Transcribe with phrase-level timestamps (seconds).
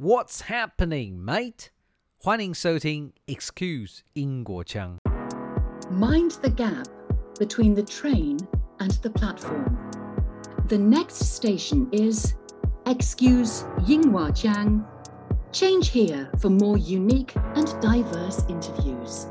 [0.00, 1.67] What's happening, mate？
[2.17, 4.97] 欢迎收听 Excuse 英国腔。
[5.91, 6.87] Mind the gap
[7.37, 8.39] between the train
[8.79, 9.77] and the platform.
[10.69, 12.33] The next station is
[12.85, 14.83] Excuse 英华腔。
[15.51, 19.27] Change here for more unique and diverse interviews.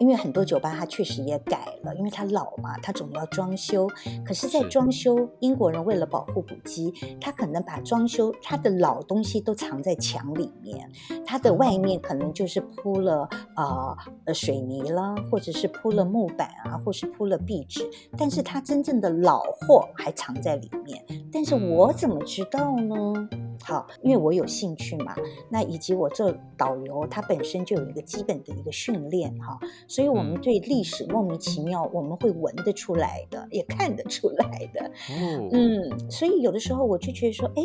[0.00, 3.86] 因为很多酒吧它确实也改了，因为它老嘛，它总要装修。
[4.24, 10.90] 可是，在装修，英国人为了保护古迹，他可能把装修它的老东西都藏在墙里面，
[11.26, 13.94] 它的外面可能就是铺了啊
[14.24, 21.04] 呃水泥啦，或者是铺了木板啊，或是铺了壁纸，但是它真正的老货还藏在里面。
[21.30, 23.28] 但是我怎么知道呢？
[23.62, 25.14] 好，因为我有兴趣嘛，
[25.50, 29.58] 那以及我做导游，它本身就有一个基本的一个训练哈，
[29.90, 34.88] 所以我们对历史莫名其妙，我们会闻得出来的，也看得出来的。
[35.50, 37.62] 嗯，所以有的时候我就觉得说，哎，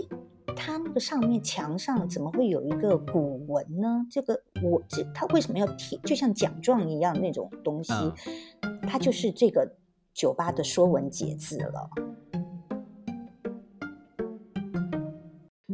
[0.55, 4.07] 它那个上面墙上怎么会有一个古文呢？
[4.09, 5.99] 这个我这它为什么要贴？
[6.03, 7.93] 就像奖状一样那种东西，
[8.87, 9.75] 它就是这个
[10.11, 11.89] 酒吧的说文解字了。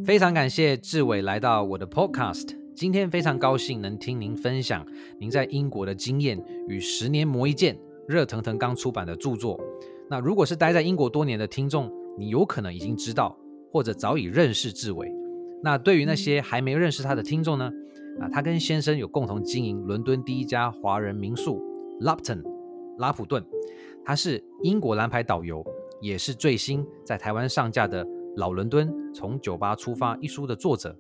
[0.05, 2.60] 非常感谢志伟来到我的 Podcast。
[2.81, 4.83] 今天非常高兴能听您分享
[5.19, 9.59] 您在英国的经验与十年磨一剑热腾腾刚出版的著作。
[10.09, 13.37] 那如果是待在英国多年的听众，你有可能已经知道
[13.71, 15.13] 或者早已认识志伟。
[15.61, 17.71] 那对于那些还没认识他的听众呢？
[18.19, 21.61] 啊，他跟先生有共同经营伦敦第一家华人民宿
[22.01, 22.41] Lupton
[22.97, 23.45] 拉普顿。
[24.03, 25.63] 他是英国蓝牌导游，
[26.01, 28.03] 也是最新在台湾上架的。
[28.37, 30.97] 老伦敦从酒吧出发一书的作者，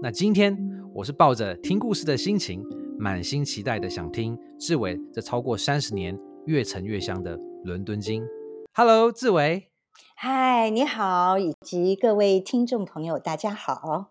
[0.00, 0.56] 那今天
[0.98, 2.60] 我是抱着听故事的心情，
[2.98, 8.26] 满心期待的想听志伟这超过三十年越沉越香的伦敦经。
[8.74, 9.70] Hello，志伟。
[10.16, 14.08] 嗨，你好，以及各位听众朋友，大家好。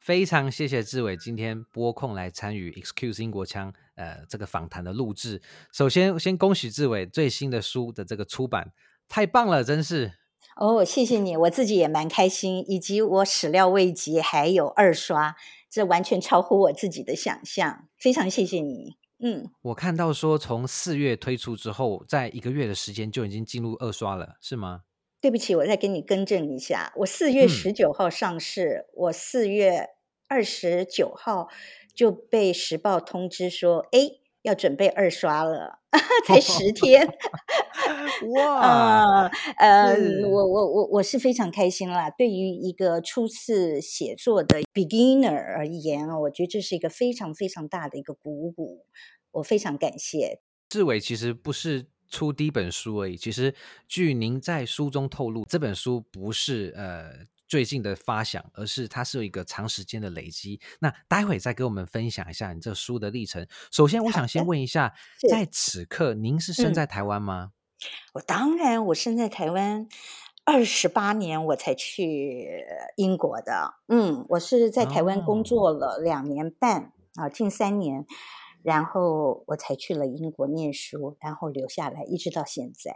[0.00, 5.42] 非常谢谢志伟今天拨空来参与 Excuse 英国腔呃这个访谈的录制。
[5.70, 8.72] 首先，先恭喜志伟最新的书的这个出版，
[9.06, 10.14] 太棒了，真是。
[10.56, 15.36] 哦，谢谢你，我自己也蛮开心，以及我始料未及还有二刷，
[15.72, 18.98] 这完全超乎我自己的想象，非常谢谢你。
[19.24, 24.82] 嗯，我看到说从四月推出之后，在一个月的时间就已经进入二刷了，是吗？
[25.22, 29.88] 对不起，我再给你更正一下，我四月十九号上市，嗯、我四月
[30.28, 31.48] 二十九号
[31.94, 34.00] 就被时报通知说，哎，
[34.42, 35.78] 要准备二刷了，
[36.26, 37.06] 才十天。
[38.34, 39.26] 哇，
[39.56, 39.94] 呃，
[40.28, 42.10] 我我我我是非常开心啦。
[42.10, 48.86] 对于一个初次写作的 beginner 而言啊，我觉得这是一个非常非常大的一个鼓舞。
[49.32, 50.40] 我非常感谢。
[50.68, 53.16] 志伟其实不是出第一本书而已。
[53.16, 53.54] 其实
[53.88, 57.26] 据您在书中透露，这本书不是呃。
[57.52, 60.58] 最近的发想，而是它是有一个长时间的累积。
[60.80, 63.46] 那待会再给我们分享一下你这书的历程。
[63.70, 64.94] 首先，我想先问一下，
[65.28, 67.52] 在此刻您是生在台湾吗？
[67.52, 69.86] 嗯、我当然，我生在台湾，
[70.46, 72.64] 二十八年我才去
[72.96, 73.74] 英国的。
[73.88, 78.06] 嗯，我是在台湾工作了两年半啊，近三年，
[78.62, 82.94] 然后我才去了英国念书，然后留下来，一直到现在。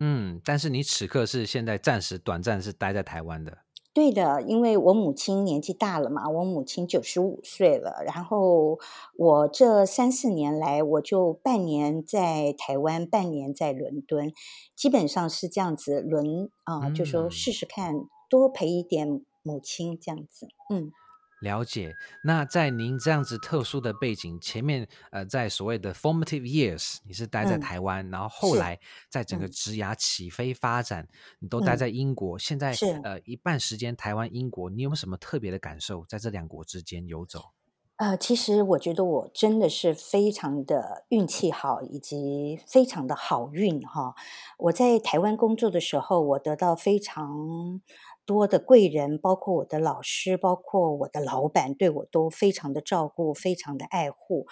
[0.00, 3.65] 嗯，但是你此刻是现在暂时短暂是待在台湾的。
[3.96, 8.78] 对的，因为我母亲年纪大了嘛，我母亲九十五岁了，然后
[9.16, 14.34] 我这三四年来，我就半年在台湾，半年在伦敦，
[14.74, 17.94] 基本上是这样子轮啊、呃，就说试试看，
[18.28, 20.92] 多陪一点母亲这样子，嗯。
[21.40, 28.78] 了解，那在您这样子特殊的背景前面，呃，在所谓的 formative years，你是待在台湾，嗯、然后后来
[29.10, 31.08] 在整个职涯起飞发展，嗯、
[31.40, 37.50] 你都待在英国，嗯、现在是呃一半时间台湾英国，你有没有什么特别的感受，在这两国之间游走？
[37.96, 44.14] 呃，其实我觉得我真的是非常的运气好，以及非常的好运哈。
[44.58, 47.82] 我在台湾工作的时候，我得到非常。
[48.26, 54.46] 多的贵人，包括我的老师，包括我的老板，对我都非常的照顾，非常的爱护。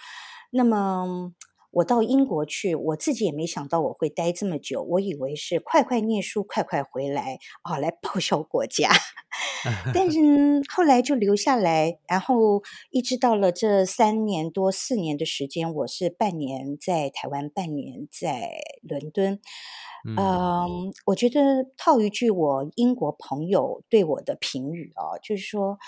[0.51, 1.33] 那么
[1.75, 8.89] 我到英国去，我自己也没想到我会待这么久，我以为是快快念书，快快回来啊，来报效国家。
[9.93, 10.19] 但是
[10.73, 18.51] 后来就留下来，然后一直到了这三年多四年的时间，我是半年在台湾，半年在
[18.81, 19.41] 伦敦。
[20.07, 25.79] 嗯，um, 我觉得套一句我英国朋友对我的评语啊，就是说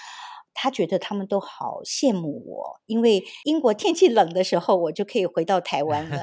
[0.60, 6.18] 他觉得他们都好羡慕我，因为英国天气冷的时候，我就可以回到台湾了。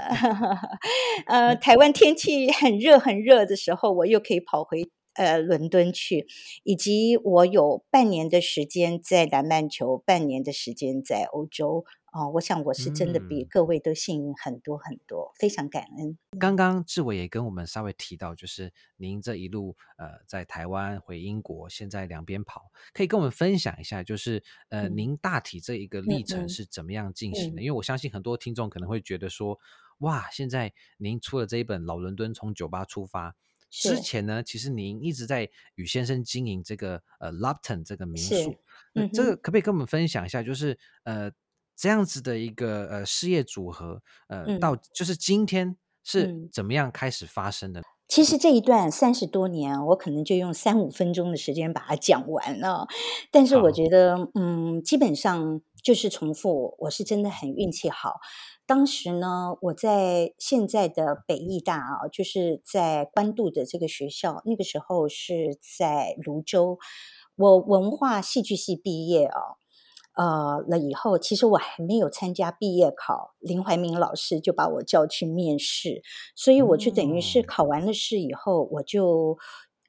[1.27, 6.27] 呃，台湾天气很热很热的时候，我又可以跑回呃伦敦去，
[6.65, 11.85] 以及我有半年的时间在南半球，半年的时间在欧洲。
[12.15, 16.17] 哦，我想我是真的比各位都幸运很多很多，嗯、非常感恩。
[16.39, 27.61] 刚刚志伟也跟我们稍微提到，就是您这一路呃在台湾回英国，现在两边跑，可以跟我们分享一下，就是呃、嗯、您大体这一个历程是怎么样进行的？
[27.61, 29.59] 因为我相信很多听众可能会觉得说，
[29.99, 33.31] 哇，现在您出了这一本《老伦敦从酒吧出发》，
[33.71, 38.55] 之前呢，其实您一直在与先生经营这个呃 Lupton 这个民宿，
[38.95, 40.45] 嗯、这个可不可以跟我们分享一下？
[40.45, 41.33] 就是呃。
[41.77, 47.83] 这样子的一个呃事业组合，呃，嗯、到就是今天是怎么样开始发生的？
[48.07, 52.87] 其实这一段三十多年，我可能就用三五分钟的时间把它讲完了。
[53.31, 56.77] 但是我觉得，嗯，基本上就是重复。
[56.81, 58.21] 我是真的很运气好。
[58.67, 66.79] 当时呢，我在现在的北艺大啊，就是在关渡的这个学校，那个时候是在泸州，
[67.37, 69.41] 我文化戏剧系毕业啊。
[70.17, 76.03] 呃，了以后，其实我还没有参加毕业考，林怀民老师就把我叫去面试，
[76.37, 79.37] 所以我就等于是考完了试以后，我就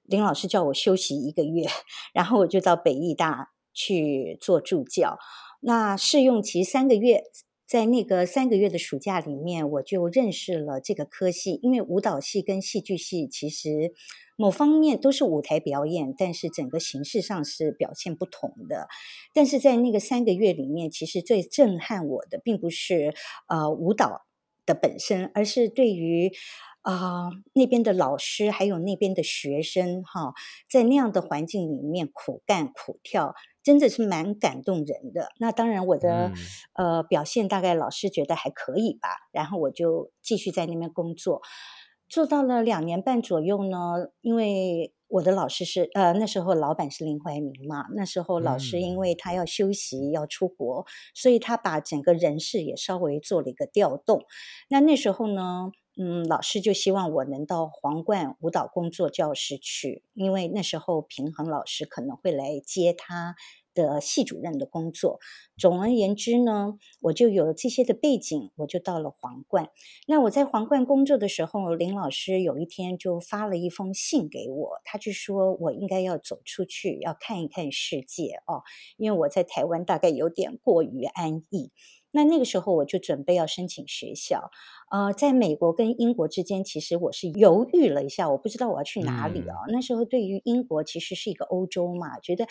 [0.04, 1.68] 林老师叫我休息一个月，
[2.12, 5.19] 然后我就到北艺大去做助教。
[5.62, 7.24] 那试用期三个月，
[7.68, 13.94] 在那个三个月的暑假里面，我就认识了这个科系，因为舞蹈系跟戏剧系其实。
[14.37, 18.87] 某方面都是舞台表演，但是整个形式上是表现不同的。
[19.33, 23.13] 但是在那个三个月里面，其实最震撼我的，并不是
[23.47, 24.25] 呃舞蹈
[24.65, 26.31] 的本身，而是对于
[26.81, 30.33] 啊、呃、那边的老师还有那边的学生哈，
[30.69, 33.33] 在那样的环境里面苦干苦跳，
[33.63, 35.29] 真的是蛮感动人的。
[35.39, 36.31] 那当然，我的、
[36.73, 41.41] 嗯、呃表现大概老师觉得还可以吧，然后我就继续在那边工作。
[42.07, 54.24] 做到了两年半左右呢，因为我的老师是呃那时候老板是林怀民嘛，那时候老师因为他要休息要出国，所以他把整个人事也稍微做了一个调动。
[54.69, 63.36] 那那时候呢，嗯，老师就希望我能到皇冠舞蹈工作教室去，因为那时候平衡老师可能会来接他。
[63.75, 65.19] 的系主任的工作，
[65.56, 69.69] 总而言之呢，我就有这些的背景，我就到了皇冠。
[70.07, 78.63] 那我在皇冠工作的时候，林老师有一天就发了一封信给我，他就说我应该要走出去，要看一看世界哦，
[78.98, 81.71] 因为我在台湾大概有点过于安逸。
[82.12, 84.50] 那那个时候我就准备要申请学校，
[84.89, 89.68] 呃，在美国跟英国之间，其实我是犹豫了一下，我不知道我要去哪里哦。
[89.68, 92.48] 嗯、那时候对于英国其实是一个欧洲嘛，觉得。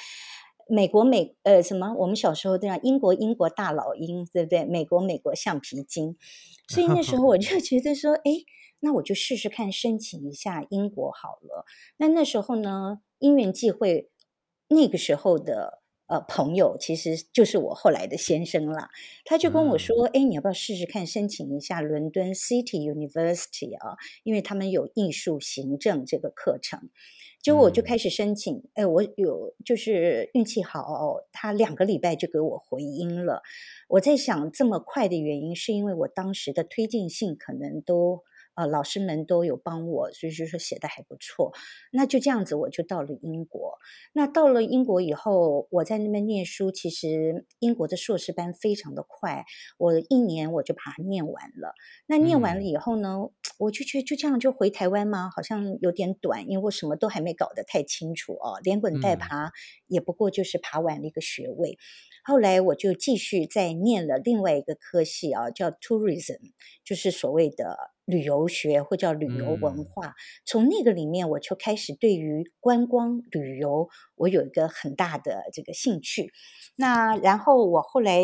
[0.68, 1.94] 美国美呃什么？
[1.98, 4.64] 我们小时候这样，英国英国大老鹰，对不对？
[4.64, 6.16] 美国美国橡皮筋。
[6.68, 8.44] 所以那时候我就 觉得说，哎，
[8.80, 11.64] 那我就试试看申请一下英国好了。
[11.98, 14.10] 那那时候呢，因缘际会，
[14.68, 18.90] 那个时候的呃朋友其实就是我后来的先生啦。
[19.24, 23.96] 他就跟我说，哎，你要不要试试看申请一下伦敦 City University 啊？
[24.22, 26.90] 因为他们有艺术行政这个课程。
[27.44, 33.42] 就我就开始申请，哎，我有就是运气好，他两个礼拜就给我回音了。
[33.88, 38.22] 我在想，这么快的原因是因为我当时的推荐信可能都。
[38.54, 41.52] 呃，老师们都有帮我，所以就说写的还不错。
[41.92, 43.78] 那就这样子，我就到了英国。
[44.12, 49.44] 那到了英国以后，我在那边念书，其实英国的硕士班非常的快，
[49.78, 51.74] 我一年我就把它念完了。
[52.06, 55.30] 那念完了以后呢，嗯、我就觉得就这样就回台湾吗？
[55.34, 59.50] 好像有点短，因为我什么都还没搞得太清楚哦，连滚带爬，
[59.88, 61.76] 也不过就是爬完了一个学位。
[62.24, 66.38] 后来我就继续再念了另外一个科系啊，叫 tourism，
[66.84, 70.08] 就是所谓的旅游学或叫旅游文化。
[70.08, 76.32] 嗯、从那个里面，我就开始对于观光旅游，我有一个很大的这个兴趣。
[76.76, 78.20] 那然后我后来，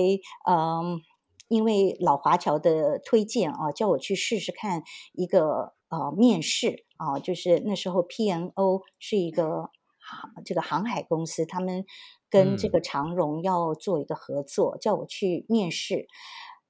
[0.48, 1.00] 嗯，
[1.48, 4.82] 因为老华侨的推荐啊，叫我去试试看
[5.12, 9.70] 一个呃面试啊，就是那时候 PNO 是一个
[10.44, 11.84] 这个航海公司，他们。
[12.32, 16.06] 跟这个长荣要做一个合作，叫我去面试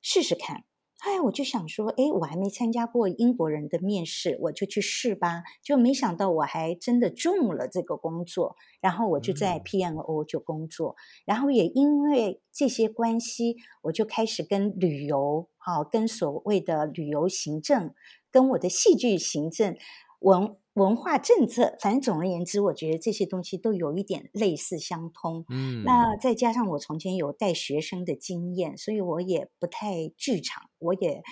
[0.00, 0.64] 试试看。
[1.00, 5.42] 哎，我就想说，哎，我还没参加过英国人的面试，我就去试吧。
[5.62, 17.94] 就没想到我还真的中了这个工作，然后我就在 P M O 就工作，然后也因为这些关系，我就开始跟旅游，好，跟所谓的旅游行政，
[18.30, 19.76] 跟我的戏剧行政
[20.20, 20.56] 文。
[20.74, 25.44] 文化政策，反正总而言之，我觉得这些东西都有一点类似相通。
[25.48, 31.22] 嗯，那再加上我从前有带学生的经验，所以我也不太剧场，我也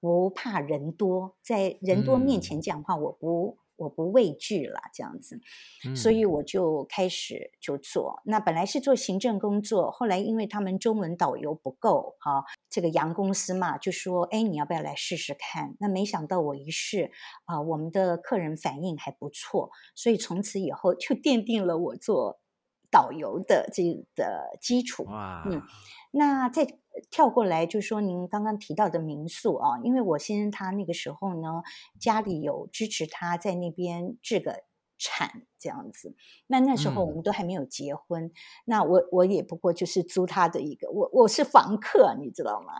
[0.00, 5.40] 不怕人多，在人多面前讲话，我不我不畏惧了，这样子，
[5.96, 8.20] 所以我就开始就做。
[8.24, 15.76] 那本来是做行政工作，后来因为他们中文导游不够，哈，这个洋公司嘛，就说，哎，你要不要来试试看？
[15.80, 17.10] 那没想到我一试，
[17.44, 22.40] 啊，我们的客人反应还不错，所以从此以后就奠定了我做
[22.90, 23.82] 导游的这
[24.14, 25.04] 的基础。
[25.04, 25.62] 哇，嗯，
[26.10, 26.66] 那在。
[27.10, 31.62] 跳过来就说您刚刚提到的民宿啊，因为我先生他那个时候呢，
[32.00, 34.64] 家里有支持他在那边置个
[34.98, 36.14] 产这样子，
[36.48, 38.32] 那那时候我们都还没有结婚，嗯、
[38.64, 42.72] 那我我也不过就是租他的一个，我我是房客，你知道吗？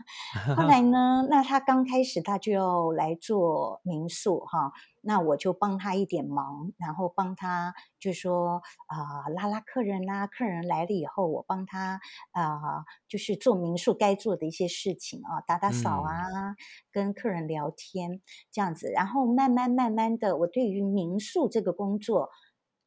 [0.57, 4.73] 后来呢， 那他刚开始他就要来做民宿哈。
[5.09, 11.99] 那我就帮他一点忙，然后帮他就说啊、呃，拉拉客人啦，客人来了以后，我帮他
[12.33, 16.57] 啊、呃，就是做民宿该做的一些事情啊，打打扫啊，嗯、
[16.93, 18.21] 跟客人聊天
[18.53, 22.29] 这样子，然后慢慢慢慢的，我对于民宿这个工作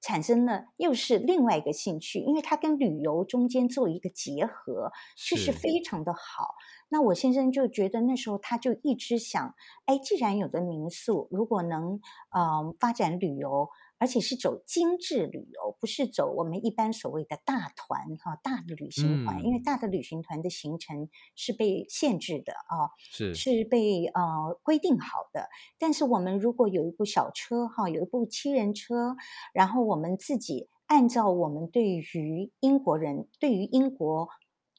[0.01, 6.55] 产生了又是另外一个兴趣，因为它跟旅游中间做一个结合，确实非常的好。
[6.89, 9.55] 那我先生就觉得那时候他就一直想，
[9.85, 13.69] 哎，既然有的民宿，如果能嗯、呃、发展旅游，
[14.01, 25.47] 而且是走精致旅游，不是走我们一般所谓的大团哈、大的旅行团，嗯、因为大的旅行团的行程是被限制的啊，是是被呃规定好的。
[25.77, 29.15] 但是我们如果有一部小车哈，有一部七人车，
[29.53, 34.29] 然后我们自己按照我们对于英国人对于英国。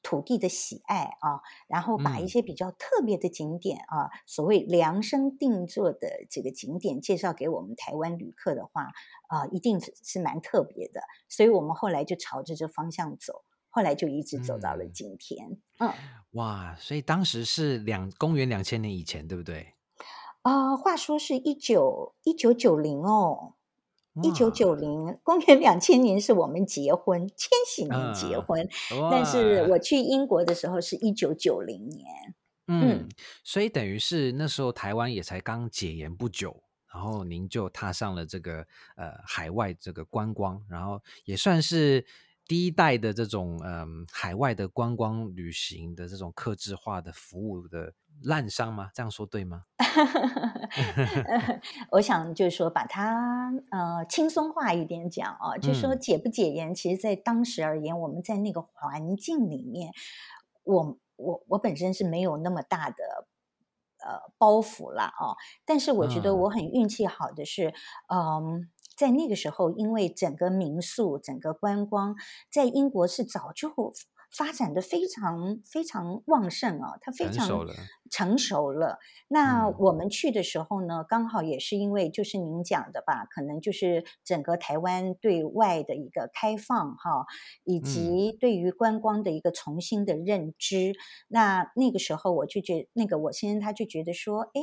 [0.02, 8.88] 土地的喜爱啊，然后把一些比较特别的景点啊，嗯、所谓量身定做的这个景点介绍给我们台湾旅客的话，
[9.28, 11.02] 啊，一定是是蛮特别的。
[11.28, 15.59] 所以我们后来就朝着这方向走，后来就一直走到了今天。
[15.78, 15.92] 嗯，嗯
[16.32, 19.75] 哇，所以当时是两公元两千年以前，对不对？
[20.42, 23.54] 啊、呃，话说是一九一九九零哦。
[24.23, 32.35] 一九九零，公元两千年是我们结婚，千禧年结婚，嗯、但是我去英国的时候是一九九零年。
[32.66, 33.09] 嗯，嗯
[33.42, 38.66] 所以等于是那时候台湾也才刚解严不久，然后您就踏上了这个
[38.97, 42.04] 呃海外这个观光，然后也算是
[42.47, 47.95] 第一代的这种嗯、呃、海外的观光旅行的这种客制化的服务的。
[48.25, 48.91] 滥觴吗？
[48.95, 49.64] 这样说对吗？
[51.91, 59.93] 我想就是说，把它呃轻松化一点讲啊，就是说解不解严，其实在当时而言，我们在那个环境里面，
[60.64, 62.97] 我我我本身是没有那么大的
[64.05, 65.37] 呃包袱了哦。
[65.64, 67.75] 但是我觉得我很运气好的是，
[68.09, 68.61] 嗯、呃，
[68.97, 72.17] 在那个时候，因为整个民宿、整个观光
[72.50, 73.71] 在英国是早就。
[74.37, 77.47] 发展的非常非常旺盛啊，它非常
[78.11, 78.99] 成熟了。
[79.29, 87.27] 那我们去的时候呢，刚好也是因为就是您讲的吧，可能就是整个台湾对外的一个开放哈，
[87.65, 90.95] 以及对于观光的一个重新的认知。
[91.29, 94.62] 那那个时候我就觉，那个我先生他就觉得说，哎，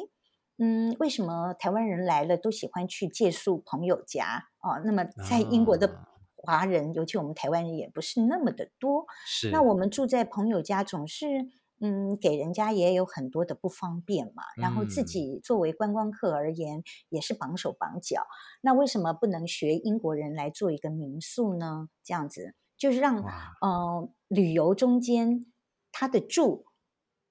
[0.58, 4.82] 嗯，为什么台湾人来了都喜欢去借宿朋友家哦？
[4.84, 6.08] 那么在英国的。
[6.42, 9.06] 华人，尤其我们台湾人也不是那么的多。
[9.26, 11.48] 是，那我们住在朋友家，总是
[11.82, 14.44] 嗯，给人家也有很多的不方便嘛。
[14.58, 18.28] 嗯、然后自己作为观光客而言，也是绑手绑脚。
[18.62, 21.90] 那为什么不能学英国人来做一个民宿呢？
[22.04, 23.24] 这样子就是让
[23.62, 25.46] 呃旅游中间
[25.92, 26.66] 他的住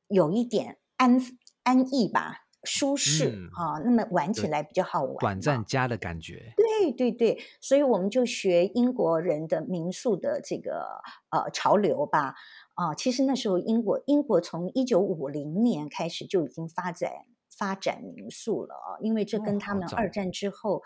[0.09, 1.21] 有一点安
[1.63, 2.48] 安逸吧。
[2.65, 6.53] 舒适啊、那么玩起来比较好玩，短暂家的感觉。
[6.57, 11.01] 对对对，所以我们就学英国人的民宿的这个
[11.31, 12.35] 呃潮流吧。
[12.75, 17.11] 啊、呃，其实那时候英国英国从一九五零年开始就已经发展
[17.49, 20.83] 发展民宿了啊，因为这跟他们二战之后、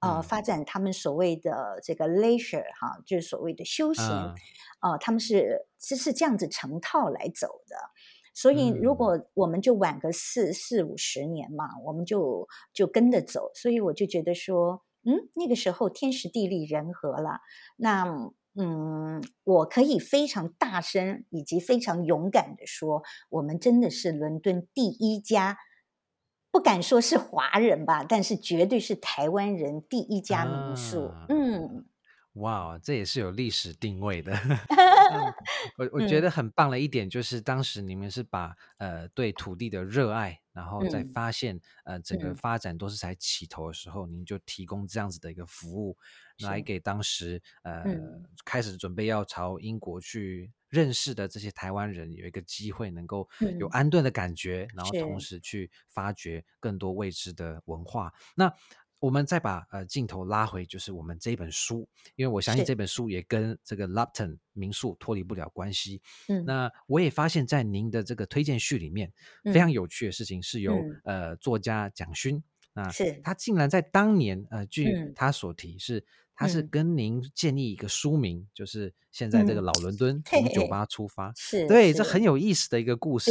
[0.00, 4.34] 哦、呃发展他们所谓的这个 leisure 哈、嗯，就是所谓的休闲啊、
[4.82, 7.76] 嗯呃，他们是是是这样子成套来走的。
[8.34, 13.50] 所以，如果我们就晚个四、嗯、四五十年嘛，我们就就跟着走。
[13.54, 17.40] 所以我就觉得说，嗯，那个时候天时地利人和了。
[17.76, 18.04] 那，
[18.54, 25.58] 嗯，我可以非常大声以及非常勇敢的说，我们真的是伦敦第一家，
[26.50, 31.06] 不敢说是华人吧，但是绝对是台湾人第一家民宿。
[31.06, 31.86] 啊、嗯。
[32.34, 34.32] 哇，这也是有历史定位的。
[35.12, 35.34] 嗯、
[35.76, 45.98] 我我觉得很棒的一点就是，当时你们是把呃对土地的热爱，然后在发现、嗯、呃整个发展都是才起头的时候，您就提供这样子的一个服务，
[46.38, 58.14] 来给当时呃、嗯、开始准备要朝英国去认识的这些台湾人有一个机会，能够有安顿的感觉，然后同时去发掘更多未知的文化。
[58.34, 58.50] 那
[59.02, 66.00] 我们再把呃镜头拉回，就是我们这本书，因为我相信这本书也跟这个 Lupton 民宿脱离不了关系。
[66.28, 69.12] 嗯，那我也发现，在您的这个推荐序里面，
[69.52, 72.40] 非常有趣的事情是由、嗯、呃作家蒋勋，
[72.72, 73.20] 那是。
[73.24, 76.06] 他竟然在当年呃，据他所提是。
[76.34, 83.30] 他是跟您建议一个书名，嗯、就是现在这个老伦敦从酒吧出发，嗯、是对，这很有意思的一个故事。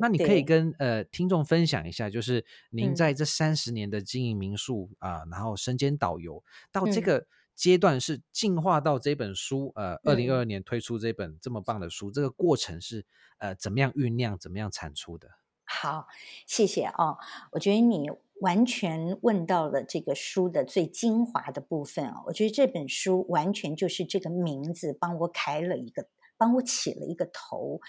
[0.00, 13.04] 那你可以跟呃听众分享一下，就是您在这三十年的经营民宿啊、嗯呃，然后身兼导游，到这个阶段是进化到这本书，呃，二零二二年推出这本这么棒的书，嗯、这个过程是
[13.38, 15.28] 呃怎么样酝酿，怎么样产出的？
[15.64, 16.08] 好，
[16.46, 17.18] 谢谢啊、哦，
[17.52, 18.10] 我觉得你。
[18.40, 22.22] 完全问到了这个书的最精华的部分啊！
[22.26, 27.80] 我觉得这本书完全就是这个名字帮我开了一个，帮我起了一个头。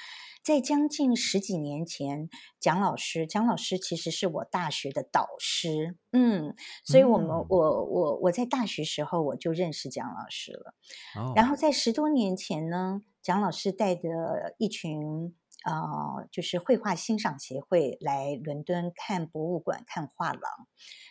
[0.43, 2.29] 在将近十几年前，
[2.59, 10.73] 蒋老师，蒋老师其实是我大学的导师，嗯，所以我们、嗯、我我我在大学时候我就认识蒋老师了。
[11.15, 15.33] 哦、然后在十多年前呢，蒋老师带着一群。
[15.65, 20.41] 呃，就是绘画欣赏协会来伦敦看博物馆、看画廊。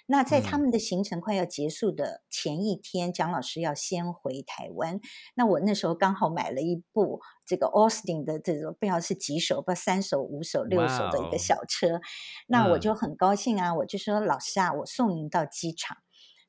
[0.07, 5.01] 那在他们的行程快要结束的前一天，蒋老师要先回台湾。
[5.35, 12.01] 那我那时候刚好买了一部这个 Austin 的这种，不知道是几手，不知道三手、五手、六手的一个小车。
[12.47, 15.99] 那我就很高兴啊，我就说老师啊，我送您到机场。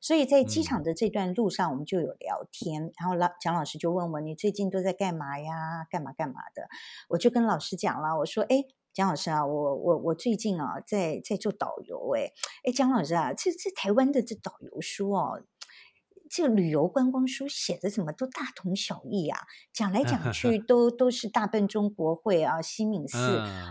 [0.00, 5.86] 所以在机场的这段路上，我们就有聊天，嗯、然后老蒋老师就问我：“你最近都在干嘛呀？
[5.90, 6.68] 干嘛干嘛的？”
[7.10, 12.32] 我就跟老师讲了，我说：“哎，蒋老师啊，我我我最近啊，在在做导游，哎
[12.64, 15.42] 哎，蒋老师啊，这这台湾的这导游书哦。”
[16.30, 19.40] 这个旅游观光书写的怎么都大同小异啊？
[19.72, 23.18] 讲来讲去 都都是大笨钟国会啊、西敏寺，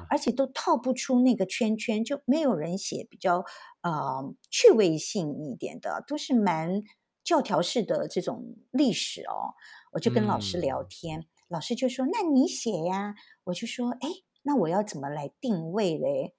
[0.10, 3.46] 而且都套不出那个圈圈，就没有人写比较
[3.82, 6.84] 呃趣味性一点的，都是蛮
[7.24, 9.56] 教条式的这种历史哦。
[9.94, 14.10] 我就跟老师聊天，老师就说：“那你写呀？”我就说：“哎，
[14.44, 16.36] 那我要怎么来定位嘞？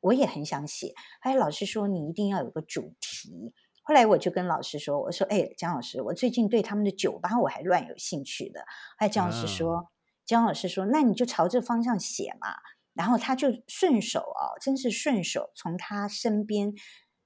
[0.00, 3.54] 我也很想写。”还有老师说：“你一定要有个主题。”
[3.92, 8.64] 后来我就跟老师说：“我说，哎，姜老师，我最近对他们的酒吧我还乱有兴趣的。”
[8.96, 9.92] 哎，姜老师说
[10.24, 12.48] ：“姜老师说，那你就朝这方向写嘛。”
[12.96, 16.72] 然后他就顺手啊，真是顺手，从他身边，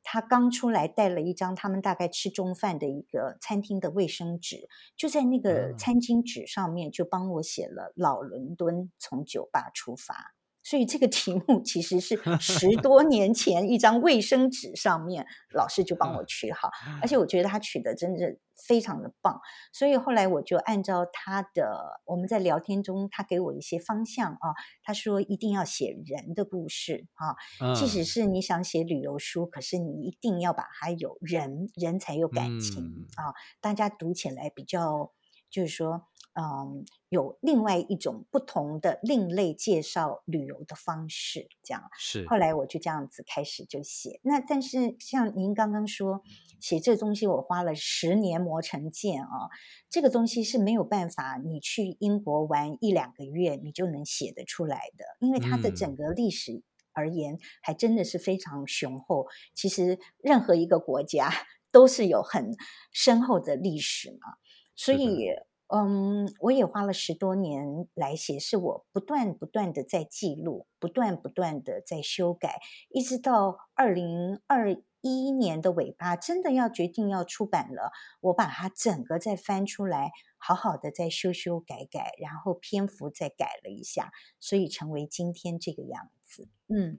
[0.03, 10.35] 他刚出来带了一张他们大概吃中饭的一个餐厅的卫生纸，就在那个餐巾纸上面就帮我写了“老伦敦从酒吧出发”。
[10.69, 15.25] 所以这个题目其实是 十多年前一张卫生纸上面，
[15.55, 16.69] 老师就帮我取好，
[17.01, 19.41] 而且我觉得他取的真的非常的棒。
[19.73, 27.37] 所以后来我就按照他的，我们在聊天中，他给我一些方向啊，他说一定要写人的故事啊，
[27.77, 35.13] 即使是你想写旅游书，可是你一定要把它有人，人才有感情啊，大家读起来比较。
[35.51, 42.27] 就是说，嗯，有另外一种不同的另类介绍旅游的方式，这样是。
[42.29, 44.21] 后来我就这样子开始就写。
[44.23, 46.23] 那但是像您刚刚说，
[46.61, 49.49] 写这个东西我花了十年磨成剑啊，
[49.89, 59.27] 这个东西是没有办法，你去英国玩一两个月你就能写得出来的，因为它的整个历史而言还真的是非常雄厚。
[59.55, 61.31] 其实任何一个国家
[61.73, 62.55] 都是有很
[62.93, 64.37] 深厚的历史嘛。
[64.77, 65.31] 所以，
[65.69, 72.61] 嗯，我也花了十多年来写，是我不断不断的在记录，不断不断的在修改，
[72.91, 86.49] 一直到二零二一年的尾巴，真的要决定要出版了，我把它整个再翻出来，好好的再修修改改，然后篇幅再改了一下，所以成为今天这个样子。
[86.69, 86.99] 嗯。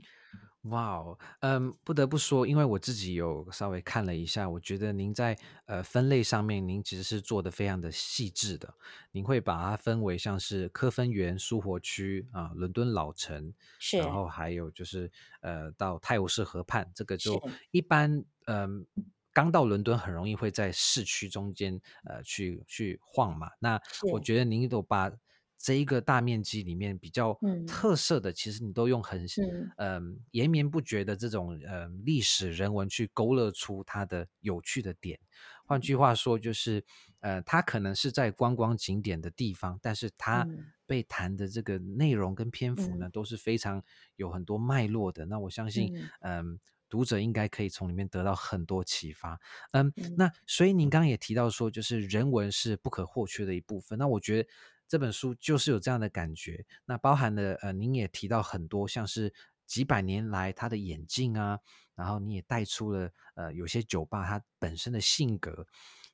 [0.70, 8.74] 哇哦，嗯，不得不说，因为我自己有稍微看了一下，我觉得您在呃分类上面，您其实是做的非常的细致的。
[9.12, 19.04] 您会把它分为像是科芬园、苏活区啊、伦敦老城，是，然后还有就是呃到泰晤士河畔，这个就一般嗯、呃、
[19.34, 23.50] 刚到伦敦很容易会在市区中间呃去去晃嘛。
[23.60, 23.80] 那
[24.12, 25.12] 我觉得您都把。
[25.60, 35.20] 这一个大面积里面比较特色的，嗯、其实你都用很嗯、呃、延绵不绝的这种呃历史人文去勾勒出它的有趣的点。
[35.66, 36.84] 换句话说，就是
[37.22, 40.48] 呃它可能是在观光景点的地方，但是它
[40.86, 43.84] 被谈的这个内容跟篇幅呢、嗯、都是非常
[44.16, 45.26] 有很多脉络的。
[45.26, 46.44] 那我相信，嗯、呃，
[46.88, 49.38] 读者应该可以从里面得到很多启发。
[49.72, 53.98] 嗯，嗯那所以您刚刚也提到说，就是人文是不可或缺的一部分。
[53.98, 54.50] 那我觉得。
[54.88, 59.34] 这本书就是有这样的感觉，那包含了呃，您也提到很多像是
[59.66, 61.60] 几百年来他的眼镜啊，
[61.96, 65.68] 然后你也带出了呃有些酒吧它本身的性格。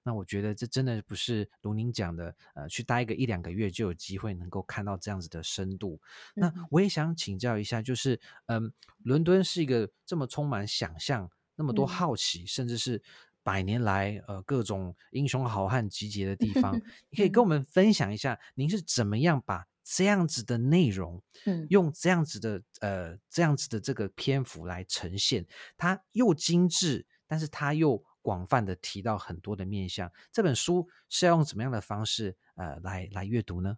[0.06, 6.02] 那我觉得这真的不是如您讲的，呃，去待个一两个月就有机会能够看到这样子的深度。
[6.34, 13.02] 那我也想请教一下，就是，嗯，伦敦是一个这么充满想象、那么多好奇，甚至是
[13.44, 16.76] 百年来呃各种英雄好汉集结的地方，
[17.12, 25.46] 你可以跟我们分享一下，您是怎么样把这样子的内容，嗯用这样子的呃这样子的这个篇幅来呈现，
[25.78, 28.04] 它又精致，但是它又。
[28.24, 33.76] 广泛的提到很多的面向，这本书是要用怎么样的方式呃来来阅读呢？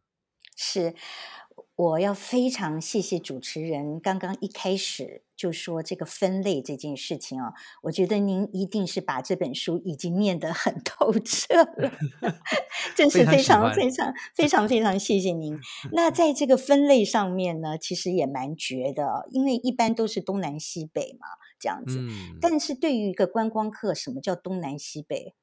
[0.55, 0.95] 是，
[1.75, 11.91] 我要非常谢谢主持人刚刚一开始就说这个分类这件事情哦，我觉得您一定是把这本书已经念得很透彻了，
[12.95, 15.59] 真是非常非常 非常非常谢谢您。
[15.91, 21.27] 那在这个分类上面呢，其实也蛮绝的，因为一般都是东南西北嘛。
[21.57, 22.05] 这样子，
[22.41, 25.33] 但是对于一个观光客，什么叫东南西北？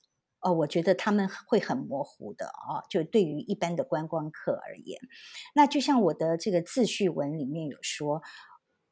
[0.43, 2.83] 哦，我觉得他们会很模糊的啊。
[2.91, 5.01] 就对于一般的观光客而言，
[5.55, 8.23] 那就像我的这个自序文里面有说，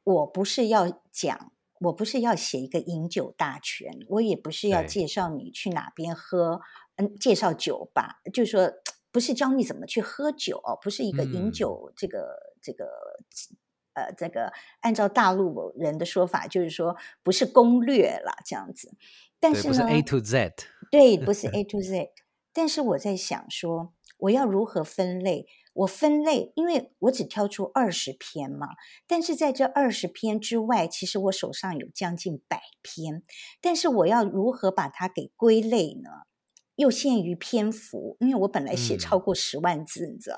[0.03, 6.61] 我不是要讲，我不是要写一个饮酒大全，我也不是要介绍你去哪边喝，
[6.95, 8.71] 嗯，介绍酒吧，就是说
[9.11, 12.85] 不是教你怎么去喝酒，不是一个饮酒这个、嗯、这个。
[13.93, 18.95] 呃，这个按照大陆人的说法，就是说不是攻略了这样子，
[19.37, 20.53] 但是呢，不是 A to Z，
[20.91, 22.11] 对，不是 A to Z。
[22.53, 25.47] 但是我在想说，我要如何分类？
[25.73, 28.67] 我分类，因为我只挑出二十篇嘛，
[29.07, 33.23] 但是在这二十篇之外，其实我手上有将近百篇，
[33.61, 36.09] 但是我要如何把它给归类呢？
[36.75, 40.37] 又限于篇幅，因为我本来写超过十万字，嗯、你知道？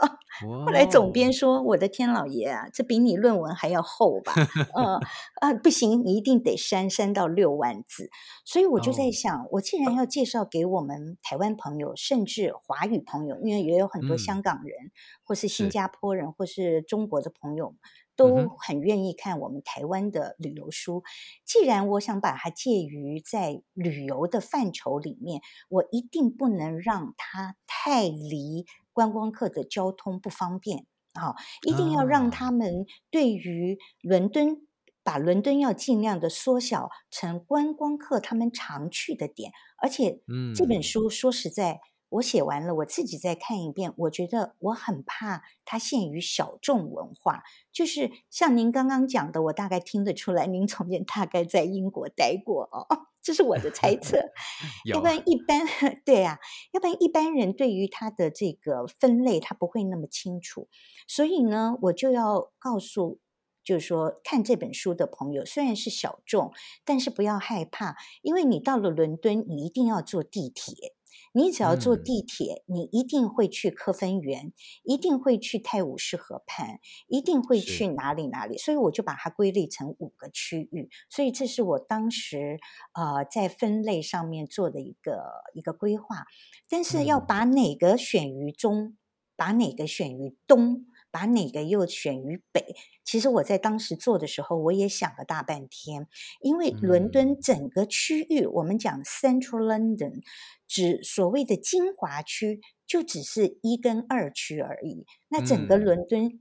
[0.66, 4.34] 后来总编说：“我的天老爷啊，这比你论文还要厚吧？
[4.76, 5.00] ”嗯
[5.42, 8.10] 啊，不行，你一定得删删到六万字。
[8.44, 14.92] 所以我就在想，我既然要介绍给我们台湾朋友，甚至华语朋友，因为也有很多香港人，嗯、
[15.24, 17.76] 或是新加坡人，或是中国的朋友。
[18.16, 21.04] 都很愿意看我们台湾的旅游书。
[21.46, 31.36] 既然我想把它介于在旅游的范畴里面，我一定不能让它太离观光客的交通不方便啊！
[31.66, 34.68] 一定要让他们对于伦敦，
[35.04, 39.52] 把伦敦要尽量的缩小成观光客他们常去的点。
[39.78, 40.22] 而且，
[40.56, 41.80] 这本书说实在。
[42.14, 52.88] 我写完了，我自己再看一遍，我觉得我很怕它限于小众文化，就是像您刚刚讲的，我大概听得出来，您从前大概在英国待过哦，
[53.24, 54.18] 这是我的猜测。
[54.86, 55.66] 要不然一般
[56.06, 56.40] 对啊，
[56.72, 60.68] 要不然一般人对于它的这个分类，他不会那么清楚。
[61.08, 63.20] 所以呢，我就要告诉，
[63.64, 66.52] 就是说看这本书的朋友，虽然是小众，
[66.86, 70.94] 但是不要害怕，因为你到了伦敦，你一定要坐地铁。
[71.34, 78.58] 你只要坐地铁，嗯，你一定会去科芬园，一定会去泰晤士河畔，一定会去哪里哪里。
[78.58, 80.90] 所以我就把它归类成五个区域。
[81.10, 82.60] 所以这是我当时
[82.94, 86.26] 呃在分类上面做的一个一个规划。
[86.70, 88.98] 但是要把哪个选于中，嗯，
[89.36, 90.86] 把哪个选于东。
[91.14, 92.76] 把哪个又选于北？
[93.06, 96.08] 其实我在当时做的时候，我也想了大半天。
[96.42, 100.24] 因为伦敦整个区域，嗯、我们讲 Central London，
[100.68, 105.06] 指所谓的精华区，就只是一跟二区而已。
[105.30, 106.40] 那整个伦敦。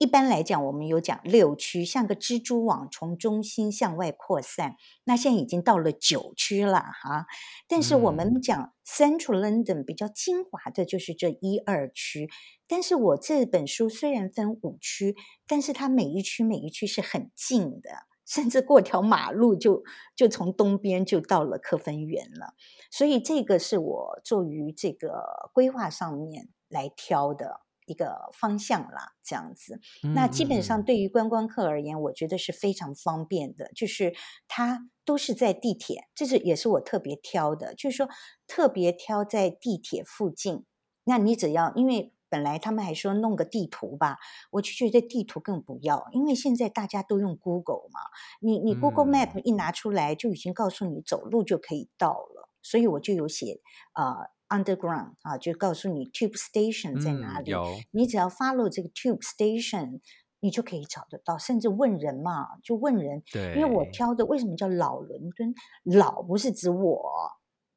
[0.00, 4.76] 嗯一般来讲，我们有讲六区，像个蜘蛛网从中心向外扩散。
[5.04, 7.26] 那现在已经到了九区了哈。
[7.68, 12.30] 但是我们讲 Central London 比较精华的就是这一二区。
[12.66, 15.14] 但是我这本书虽然分五区，
[15.46, 17.90] 但是它每一区每一区是很近的，
[18.24, 19.82] 甚至过条马路就
[20.16, 22.54] 就从东边就到了科芬园了。
[22.90, 27.60] 所以这个是我做于这个规划上面来挑的。
[27.90, 29.80] 一个方向啦，这样子。
[30.14, 34.14] 那基本上对于观光客而言，我觉得是非常方便的，就是
[34.46, 38.08] 它都是在地铁，这是也是我特别挑的，就是说
[38.46, 40.64] 特别挑在地铁附近。
[41.02, 44.18] 那你只要，因为本来他们还说弄个地图吧，
[44.52, 48.00] 我就觉得地图更不要，因为现在大家都用 Google 嘛，
[48.40, 53.60] 你你 Google Map 一拿出来就已经告诉你走路就可以到了，所以我就有写
[53.94, 54.20] 啊。
[54.20, 57.52] 呃 Underground 啊，就告诉你 Tube Station 在哪里。
[57.92, 60.00] 你只要 follow 这个 Tube Station，
[60.40, 61.38] 你就可以找得到。
[61.38, 63.22] 甚至问人嘛，就问人。
[63.32, 65.54] 对，因为我挑的为什么叫老伦敦？
[65.84, 67.00] 老不是指我，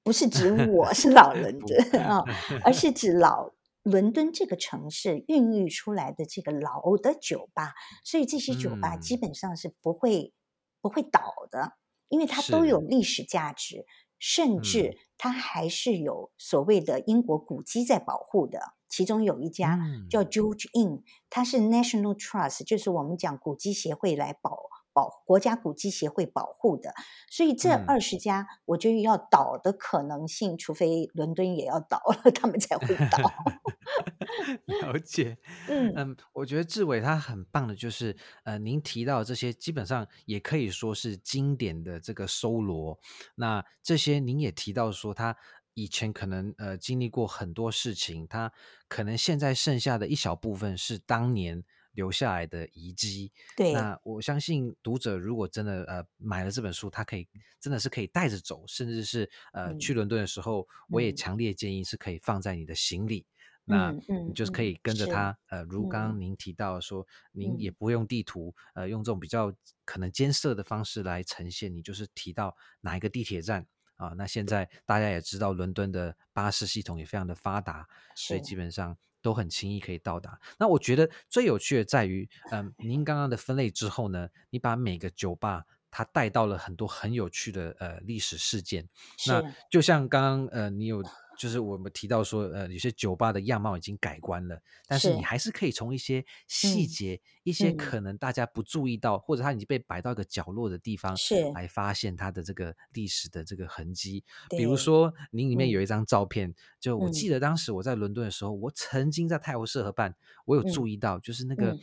[0.04, 2.24] 不是指我是老伦敦啊，
[2.66, 3.52] 而是指老
[3.84, 10.34] 伦敦这个城市孕育出来的这个老的酒吧，所以这些酒吧基本上是不会、嗯、
[10.82, 11.74] 不会倒的，
[12.10, 13.86] 因为它都有历史价值，
[14.26, 18.74] 甚至它还是有所谓的英国古迹在保护的。
[18.88, 19.78] 其中有一家
[20.10, 24.70] 叫 George Inn，它是 National Trust，就是我们讲古迹协会来保。
[24.94, 26.94] 保国家古迹协会保护的，
[27.30, 33.18] 所以这二十家，我觉得要倒的可能性，嗯、除非伦敦也要倒了，他们才会倒。
[34.66, 43.00] 了解， 嗯嗯，我觉得志伟他很棒的，就是呃，您提到这些基本上也可以说是经典的这个搜罗。
[43.36, 45.36] 那这些您也提到说，他
[45.74, 48.52] 以前可能呃经历过很多事情，他
[48.88, 51.64] 可能现在剩下的一小部分是当年。
[51.94, 57.28] 留下来的遗迹，对，那我相信读者如果真的呃买了这本书，他可以
[57.60, 63.26] 真的是可以带着走，甚至是呃、嗯、去伦敦的时候，我也强烈建议是可以放在你的行李，
[63.68, 67.02] 嗯、那你就是可以跟着他，嗯、呃，如刚刚您提到说，
[67.34, 67.72] 嗯、您也。
[67.72, 69.54] 不会用地图，呃，用这种比较
[69.86, 73.66] 可能艰涩的方式来呈现，你就是提到哪一个地铁站。
[73.98, 78.56] 啊，那现在大家也知道伦敦的巴士系统也非常的发达，所以基。
[78.56, 78.98] 本上。
[79.24, 80.40] 都很轻易可以到达。
[80.60, 88.88] 那我觉得最有趣的在于，嗯，您刚刚的分类之后呢，你把每个酒吧它带到了很多很有趣的呃历史事件。
[89.28, 91.04] 那就像刚刚呃你有。
[91.38, 101.52] 就是我们提到说，呃，有些酒吧的样貌已经改观了，但是你还是可以从一些细节、嗯、一些可能大家不注意到，嗯、或者它已经被摆到一个角落的地方，是。
[101.52, 104.24] 来发现它的这个历史的这个痕迹。
[104.50, 110.16] 比如说，您里面有一张照片，嗯、就我记得当时我在伦敦的时候，嗯、我曾经在泰晤士河畔，
[110.46, 111.78] 我有注意到，就是那个。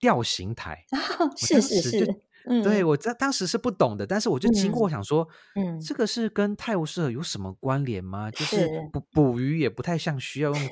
[0.00, 2.20] 吊刑台，嗯、是是是。
[2.50, 8.30] 嗯，对，我在当时是不懂的，但是我就经过想说，嗯，这个是跟泰晤士河有什么关联吗？
[8.30, 8.68] 就是。
[8.92, 10.68] 捕捕鱼也不太像需要用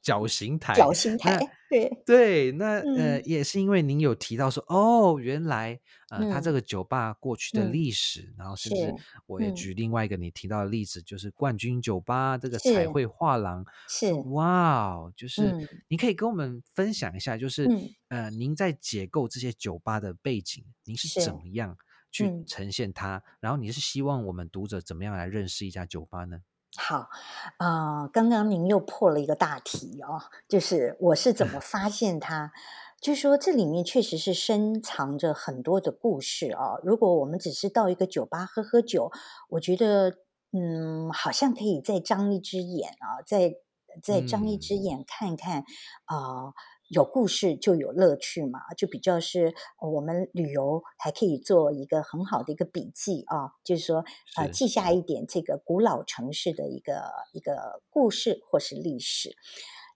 [0.00, 1.38] 绞刑台，绞刑台，
[1.72, 2.02] 对。
[2.04, 5.78] 对，那呃也是因为您有提到说，哦，原来
[6.10, 8.92] 呃他这个酒吧过去的历史，然后甚至
[9.26, 14.12] 我也举另外一个你提到的例子，就是冠军酒吧这个彩绘画廊，是。
[14.32, 17.68] 哇，就是你可以跟我们分享一下，就是
[18.08, 20.64] 呃您在解构这些酒吧的背景。
[20.84, 21.40] 您是怎么。
[21.52, 21.76] 样
[22.10, 23.16] 去呈现它？
[23.16, 26.40] 嗯、然后你是希望我们读者怎么样来认识一家酒吧呢？
[26.76, 27.10] 好，
[27.58, 32.52] 呃，刚刚您又破了一个大题哦，就是我是怎么 发现它？
[33.00, 36.80] 就是说这里面确实是深藏着很多的故事啊、哦。
[36.84, 39.10] 如果我们只是到一个酒吧喝喝酒，
[39.50, 40.18] 我觉得
[40.52, 43.54] 嗯，好像可以再张一只眼啊，再
[44.02, 45.64] 再张一只眼看看
[46.04, 46.16] 啊。
[46.16, 46.54] 嗯呃
[46.92, 54.04] 有故事就有乐趣嘛，就比较是我们旅游还可以做一个很好的一个笔记啊，就是说
[54.36, 56.92] 呃记下一点这个古老城市的一个
[57.32, 59.34] 一个故事或是历史。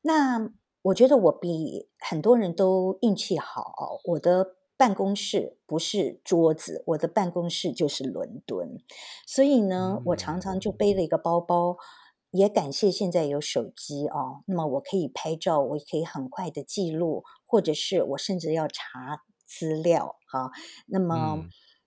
[0.01, 8.79] 那我觉得我比很多人都运气好，我的办公室不是桌子，我的办公室就是伦敦，
[9.27, 11.77] 所以呢，我常常就背了一个包包。
[12.31, 20.51] 也感谢现在有手机哦，那么我可以拍照，我可以很快的记录，或者是我甚至要查资料哈。
[20.87, 21.45] 那么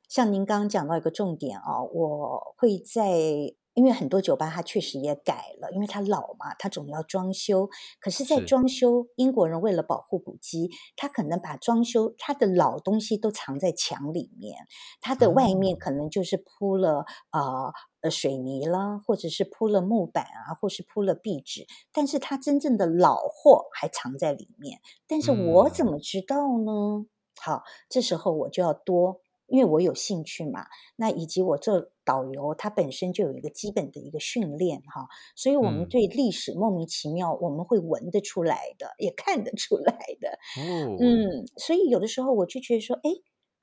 [0.08, 3.56] 像您刚刚讲到一个重点啊，我会在。
[3.79, 7.69] 因为很多酒吧它确实也改了，因为它老嘛，它总要装修。
[8.01, 14.67] 可是，在装修，英国人为了保护古迹，他可能把装修它的老东西都藏在墙里面，
[14.99, 24.81] 它的外面可能就是铺了啊呃水泥啦，或者是铺了木板啊，或是铺了壁纸，但是它真正的老货还藏在里面。
[25.07, 27.05] 但是我怎么知道呢？
[27.39, 29.21] 好，这时候我就要多。
[29.51, 40.30] 因为我有兴趣嘛，那以及我做导游，他本身就有一个基本的一个训练哈，所以我们对历史莫名其妙，我们会闻得出来的，也看得出来的。
[40.58, 43.12] 哦，嗯，所以有的时候我就觉得说，哎，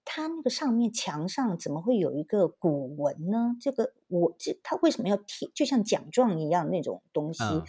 [0.05, 3.57] 他那个上面墙上怎么会有一个古文呢？
[3.61, 5.51] 这个我这他为什么要贴？
[5.53, 7.65] 就像奖状一样那种东西，嗯，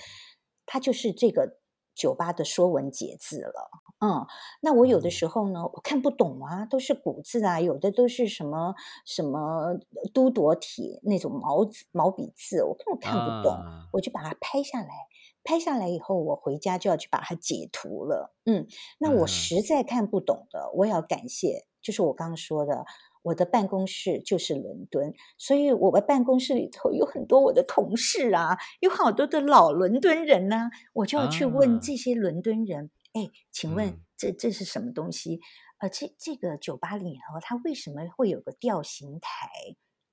[0.67, 1.57] 它就是这个。
[1.97, 4.27] 酒吧的说文解字了，嗯，
[4.61, 9.79] 那我有的时候呢，我看不懂啊，都是古字啊，有的都是什么什么
[10.13, 15.07] 都铎体那种毛毛笔字，我根本看不懂，啊、我就把它拍下来，
[15.43, 18.67] 拍下来以后，我回家就要去把它解图了，嗯，
[18.99, 22.85] 那我实在看不懂的，我也要感谢，就是我刚刚说的。
[23.27, 35.39] 我的办公室就是伦敦，所以我的办公室里头有很多我的同事啊，有好多的老伦敦人呢、啊，我就要去问这些伦敦人，哎、啊，请问这这是什么东西？
[35.79, 39.49] 呃，这这个酒吧里头，它为什么会有个吊刑台？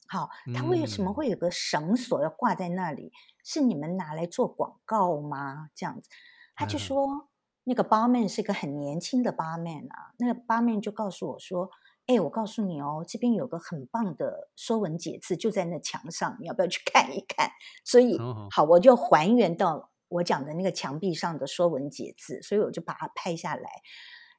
[0.06, 3.10] 好，它为什么会有个绳索要挂在那里？
[3.42, 5.70] 是你们拿来做广告吗？
[5.74, 6.10] 这样子，
[6.54, 7.28] 他就说、嗯、
[7.64, 11.70] 那个 barman 是个很年轻的 barman 啊，那个 barman 就告诉我说，
[12.06, 17.50] 哎，我告诉你哦，这边有个很棒的《说文解字》，就在那墙上，你要不要去看一看？
[17.84, 23.70] 所以、哦、好，我就还原到我讲的那个墙壁上的《说文解字》，所以我就把它拍下来，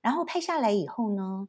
[0.01, 1.47] 然后拍下来以后呢。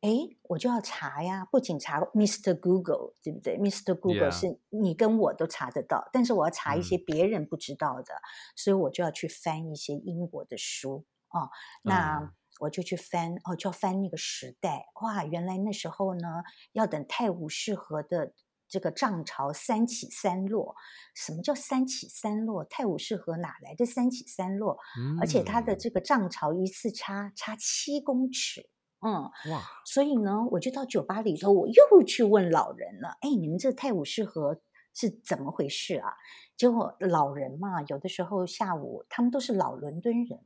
[0.00, 0.10] 哎，
[0.44, 2.56] 我就要查呀，不仅查 Mr.
[2.56, 3.98] Google，对不对？Mr.
[3.98, 8.22] Google 是你跟我都查得到但是我要查一些别人不知道的，嗯、
[8.54, 11.50] 所以我就要去翻一些英国的书哦。
[11.82, 16.42] 那我就去翻、嗯、哦，就要翻那个时代哇，原来那时候呢，
[16.72, 18.32] 要等泰晤士河的
[18.68, 20.74] 这个涨潮三起三落。
[21.14, 22.64] 什么叫三起三落？
[22.64, 24.78] 泰晤士河哪来的三起三落？
[24.98, 28.68] 嗯、而且它的这个涨潮一次差差七公尺。
[29.00, 29.62] 嗯，哇！
[29.86, 33.16] 所以呢，我就到酒吧里头，我又去问老人了。
[33.20, 34.60] 哎，你们这泰晤士河
[34.92, 36.14] 是怎么回事啊？
[36.56, 40.40] 结果老人嘛，有的时候下午他们都是老伦敦人，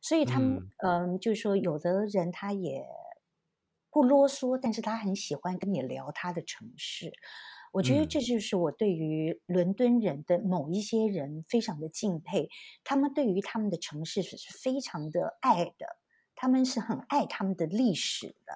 [0.00, 2.86] 所以他们嗯、呃，就是说有的人他也
[3.90, 7.12] 不啰嗦，但是他很喜欢跟你聊他的城市。
[7.72, 12.48] 我觉得这就是我对于伦敦人的某一些人非常的敬佩，
[12.82, 15.98] 他们对于他们的城市是非常的爱的。
[16.40, 18.54] 他们是很爱他们的历史的，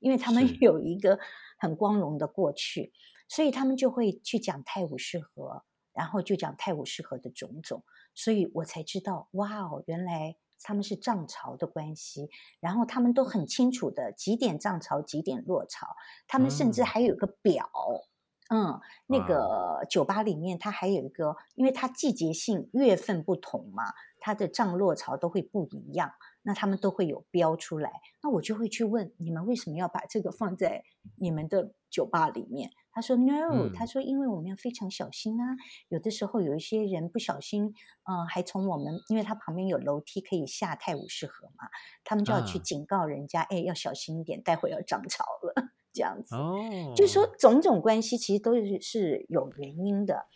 [0.00, 1.18] 因为他们有一个
[1.58, 2.92] 很光荣的过去，
[3.26, 7.82] 所以他们就会去讲泰晤士河，然后就讲泰晤士河的种种，
[8.14, 12.28] 所以我才知道，哇哦，原来他们是涨潮的关系，
[12.60, 15.86] 然后他们都很清楚的几点涨潮，几点落潮，
[16.26, 18.11] 他们甚至还有个表，嗯，
[18.52, 23.84] 嗯，那个酒吧里面它还有一个，因为它季节性月份不同嘛，
[24.20, 26.12] 它的涨落潮都会不一样。
[26.44, 30.82] 那他们都会有标出来，那我就会去问你们为什么要把这个放在
[31.14, 32.72] 你们的酒吧里面？
[32.90, 35.56] 他说 No，、嗯、他说因为我们要非常小心啊，
[35.88, 41.68] 有的时候有一些人不小心，嗯、呃，还从我们，因为他旁边有楼梯可以下泰晤士河嘛，
[42.02, 46.34] 他们就要去警告人家，哎、啊，要小心一点，待会要涨潮了，这样子。
[46.34, 50.26] 哦，就是说种种关系其实都是是有原因的。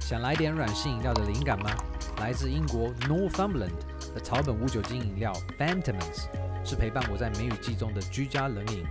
[0.00, 1.70] 想来点软性饮料的灵感吗？
[2.20, 3.78] 来自英国 Northumberland
[4.14, 6.26] 的草本无酒精饮料 Fantomans
[6.64, 8.84] 是陪伴我在梅雨季中的居家冷饮。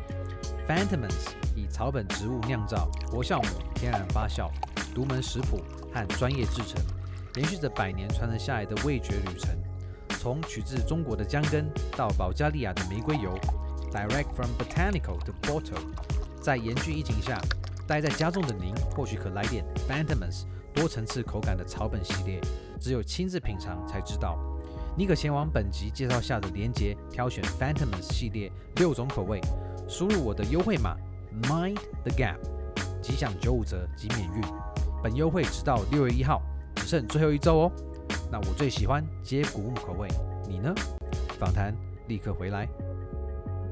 [0.67, 4.49] Fantomans 以草本植物酿造、活酵母、天然发酵、
[4.93, 5.59] 独门食谱
[5.93, 6.81] 和专业制成，
[7.35, 9.49] 延续着百年传承下来的味觉旅程。
[10.19, 13.37] 从取自中国的姜根到保加利亚的玫瑰油
[13.91, 15.79] ，Direct from botanical to bottle，
[16.41, 17.39] 在严峻疫情下，
[17.87, 22.41] 待在家中的您或许可来点 Fentimans 多层次口感的草本系列。
[22.79, 24.37] 只有亲自品尝才知道。
[24.97, 29.39] 你可前往本集介绍下的链接，挑选 Fentimans 系列六种口味，
[29.87, 30.95] 输入我的优惠码
[31.43, 32.37] Mind the Gap，
[33.01, 34.41] 即享九五折及免运。
[35.03, 36.41] 本优惠直到六月一号，
[36.75, 37.71] 只剩最后一周哦。
[38.29, 40.05] 那我最喜欢接骨木口味，
[40.49, 40.75] 你呢？
[41.39, 41.73] 访谈
[42.09, 42.67] 立刻回来。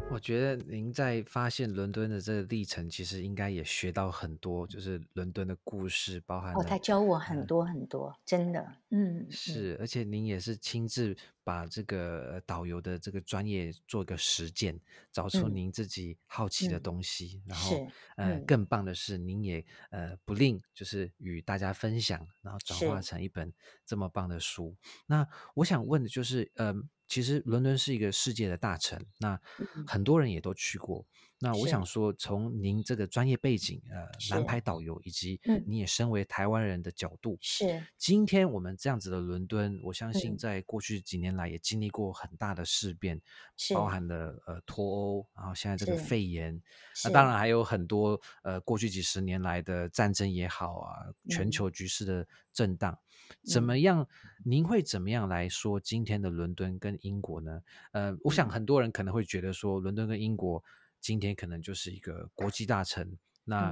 [0.10, 11.14] 我觉得您在发现伦敦的这个历程，其实应该也学到很多，就是伦敦的故事，包含哦，他教我很多很多，嗯、真的，嗯，是，而且您也是亲自
[11.46, 14.78] 把这个导游的这个专业做一个实践，
[15.14, 23.54] 找出您自己好奇的东西，嗯、然后，是呃，更棒的是，您也呃不吝就是与大家分享，然后转化成一本
[23.86, 24.76] 这么棒的书。
[25.06, 26.76] 那我想问的就是，呃。
[27.08, 29.40] 其实伦敦是一个世界的大城，那
[29.86, 31.06] 很多人也都去过。
[31.06, 37.86] 嗯、那我想说，从您这个专业背景，呃，南排导游，以及你也身为台湾人的角度，是。
[37.98, 43.22] 今天我们这样子的伦敦，我相信在过去几年来也经历过很大的事变，
[43.58, 43.74] 是。
[43.74, 46.62] 包含了呃脱欧，然后现在这个肺炎，
[47.04, 52.94] 那当然还有很多呃过去几十年来的战争也好啊，全球局势的震荡。
[52.94, 53.00] 嗯。
[53.44, 54.08] 怎么样？
[54.46, 57.62] 您会怎么样来说今天的伦敦跟英国呢？
[57.92, 60.64] 呃，我想很多人可能会觉得说，伦敦跟英国
[61.06, 63.72] 今天可能就是一个国际大城，那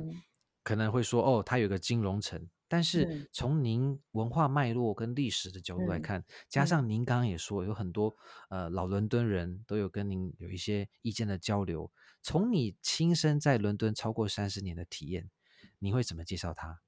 [0.61, 2.47] 可能会说，哦，它有个金融城。
[2.67, 8.15] 但是从您文化脉络跟历史的角度来看，加上您刚刚也说有很多
[8.51, 11.91] 呃老伦敦人都有跟您有一些意见的交流，
[12.21, 15.31] 从你亲身在伦敦超过三十年的体验，
[15.79, 16.81] 你会怎么介绍它？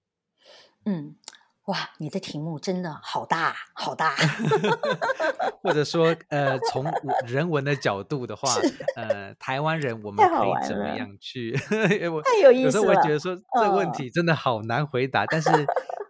[0.84, 1.16] 嗯。
[1.66, 4.14] 哇，你的题目真的好大，好大。
[5.64, 6.86] 或者说，呃，从
[7.26, 8.48] 人文的角度的话，
[8.96, 11.54] 呃，台湾人我们可以怎么样去？
[12.14, 12.66] 我太有意思了。
[12.66, 15.50] 有时候我觉得说这个问题真的好难回答，哦、但是，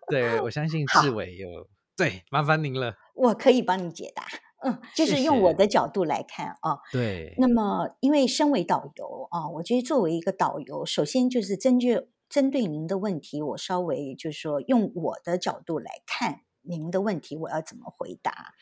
[0.09, 2.95] 对我相信志伟有好对，麻烦您了。
[3.13, 4.25] 我可以帮你解答，
[4.65, 6.79] 嗯，就是用我的角度来看啊。
[6.91, 7.33] 对。
[7.37, 12.09] 那么，因为身为导游啊，我觉得作为一个导游，首先就是针对。
[12.27, 18.53] 针对您的问题，我稍微就是说用我的角度来看您的问题，我要怎么回答？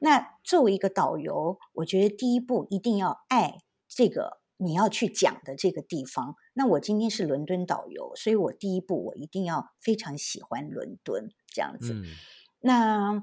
[0.00, 6.34] 那作为一个导游，我觉得第一步一定要爱这个你要去讲的这个地方。
[6.54, 11.94] 那我今天是伦敦导游，所以我第一步我一定要非常喜欢伦敦这样子。
[11.94, 12.04] 嗯
[12.60, 13.22] 那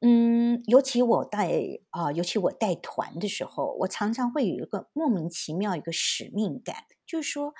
[0.00, 1.50] 嗯，尤其我带
[1.90, 7.52] 啊、呃，尤其我带团的时候，我常常会有一个莫名其妙一个使命感，就是说。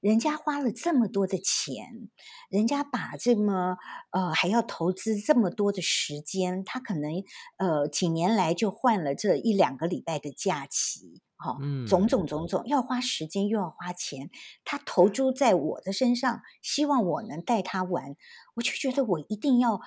[0.00, 2.08] 人家花了这么多的钱，
[2.48, 3.76] 人家把这么
[4.10, 7.22] 呃还要投资这么多的时间，他可能
[7.58, 14.30] 呃几年来就换了这一两个礼拜的假期，哈、哦，嗯，种种种种要花时间又要花钱，
[14.64, 18.16] 他投注在我的身上，希望我能带他玩，
[18.54, 19.80] 我就觉得我一定要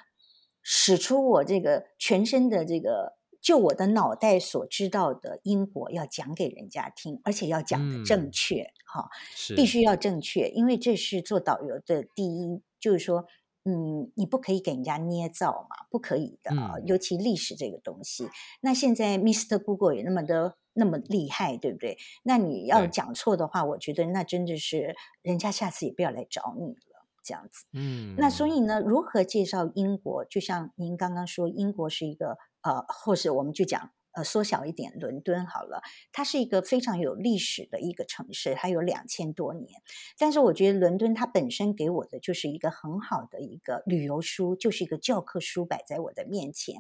[0.61, 3.17] 使出我这个全身的这个。
[3.43, 13.25] 就我的脑袋所知道的英国要讲给人家听，而且要讲的正确，哈、嗯哦，必须要正确，因为这是做导游的第一，就是说，
[13.65, 18.29] 嗯，你不可以给人家捏造嘛，不可以的啊、嗯，尤其历史这个东西。
[18.61, 19.61] 那现在 Mr.
[19.61, 21.97] Google 也那么的那么厉害，对不对？
[22.23, 27.65] 那你要讲错的话，我觉得那真的是人家下次也不要来找你了，这样子。
[27.73, 30.23] 嗯，那所以呢，如何介绍英国？
[30.23, 32.37] 就像您刚刚说，英国是一个。
[32.63, 39.81] 呃，或是我们就讲，呃，缩小一点，伦敦好了，它是一个非常有历史的一个城市，它有两千多年。
[40.17, 46.75] 但是我觉得伦敦它本身给我的就是一个很好的一个旅游书，就是一个教科书摆在我的面前，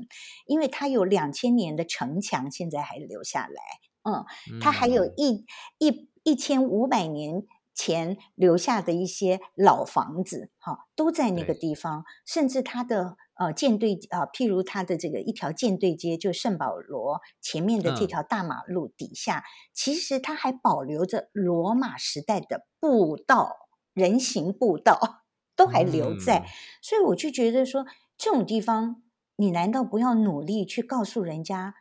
[0.45, 3.61] 因为它有两千年的城墙现在还留下来，
[4.03, 5.45] 嗯，它还有一
[5.79, 13.17] 一一千五百年前留下的一些老房子，哈，都在那个地方，甚至它的。
[13.45, 25.23] 呃，舰队啊、呃，譬如它的这个一条舰队街，就圣保罗前面的这条大马路底下，嗯、其实它还保留着罗马时代的步道，人行步道
[25.55, 26.49] 都还留在，嗯、
[26.81, 27.85] 所以我就觉得说，
[28.17, 29.03] 这种地方，
[29.35, 31.75] 你难道不要努力去告诉人家？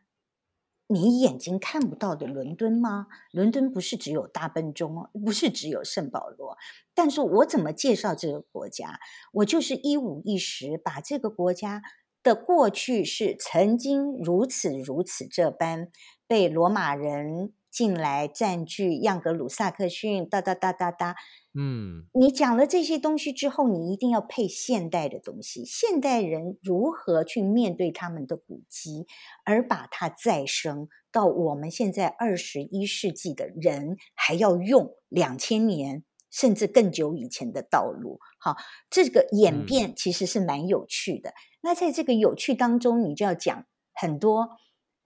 [0.89, 3.07] 你眼睛看不到的伦敦吗？
[3.30, 6.57] 伦敦不是只有大笨钟哦，不是只有圣保罗。
[6.95, 9.01] 但是我怎么介绍这个国家？
[9.33, 11.83] 我就是一五一十把这个国家
[12.22, 15.89] 的过去是曾经如此如此这般
[16.26, 21.16] 被罗马人进来占据，盎格鲁撒克逊哒哒哒哒哒。
[21.54, 25.64] 嗯，你讲了这些东西之后，你一定要配现代的东西。
[25.64, 29.06] 现代人如何去面对他们的古迹，
[29.44, 38.18] 而把它再生到我们现在二十一世纪的人还要用两千年甚至更久以前的道路。
[38.38, 38.56] 好，
[38.90, 41.30] 这个演变其实是蛮有趣的。
[41.30, 41.34] 嗯。
[41.64, 44.48] 那在这个有趣当中，你就要讲很多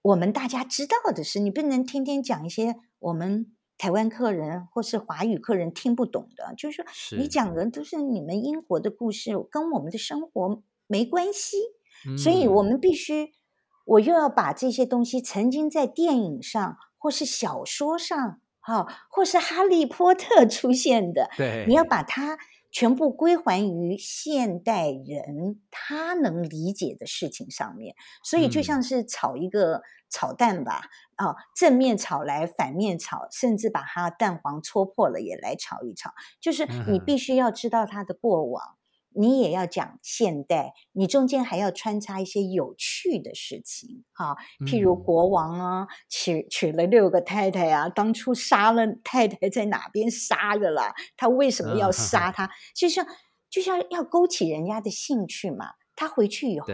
[0.06, 3.52] 我们大家知道的是，你不能天天讲一些我们。
[3.78, 11.58] 台湾客人或是华语客人听不懂的，就是说你讲的都是你们英国的故事，跟我们的生活没关系，
[12.08, 13.32] 嗯，所以我们必须，
[13.84, 22.38] 我又要把这些东西曾经在电影上或是小说上，哈，或是哈利波特出现的，对，你要把它
[22.76, 29.80] 全部归还于现代人他能理解的事情上面，所以就像是炒一个。
[30.08, 30.82] 炒蛋吧，
[31.16, 36.12] 啊、哦，正面炒来，反面炒，甚至把它蛋黄戳破了也来炒一炒。
[36.40, 38.75] 就是你必须要知道它的过往，嗯、
[39.16, 44.36] 你也要讲现代，你中间还要穿插一些有趣的事情，哈、哦，
[44.66, 50.94] 譬如国王啊，娶娶了六个太太啊，当初杀了太太在哪边杀的啦？
[51.16, 52.50] 他为什么要杀他？
[52.74, 53.06] 就像
[53.48, 55.70] 就像要勾起人家的兴趣嘛。
[55.94, 56.68] 他回去以后。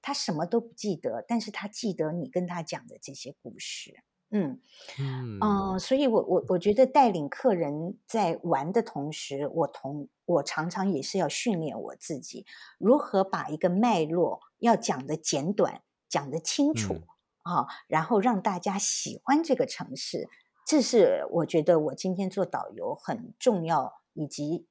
[0.00, 3.92] 他什么都不记得，但是他记得你跟他讲的这些故事，
[4.30, 4.60] 嗯。
[4.98, 12.46] 嗯、呃、所以我我我觉得带领客人在玩的同时，我同我常常也是要训练我自己，
[12.78, 20.28] 如何把一个脉络要讲的简短，讲的清楚、嗯、啊，然后让大家喜欢这个城市，
[20.66, 24.66] 这是我觉得我今天做导游很重要，以及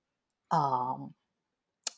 [0.47, 0.59] 啊。
[0.59, 1.09] 呃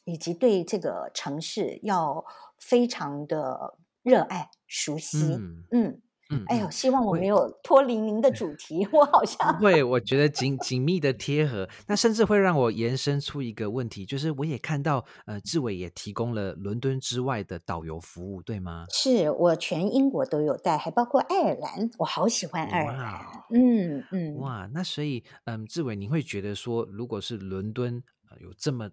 [0.05, 2.26] 以及对这个城市要
[2.57, 5.64] 非常的热爱、熟悉，嗯。
[5.70, 18.86] 嗯，嗯，哎呦，希望我没有脱离您的 主题，我好像不会，我觉得紧紧密的贴合，那甚至会让我延伸出一个问题，就是我也看到，呃，志伟也提供了伦敦之外的导游服务，对吗？
[18.91, 28.88] 是我全英国都有带，还包括爱尔兰，我好喜欢爱尔兰，嗯嗯，哇，那所以，嗯，志伟，你会觉得说，如果是伦敦，呃，有这么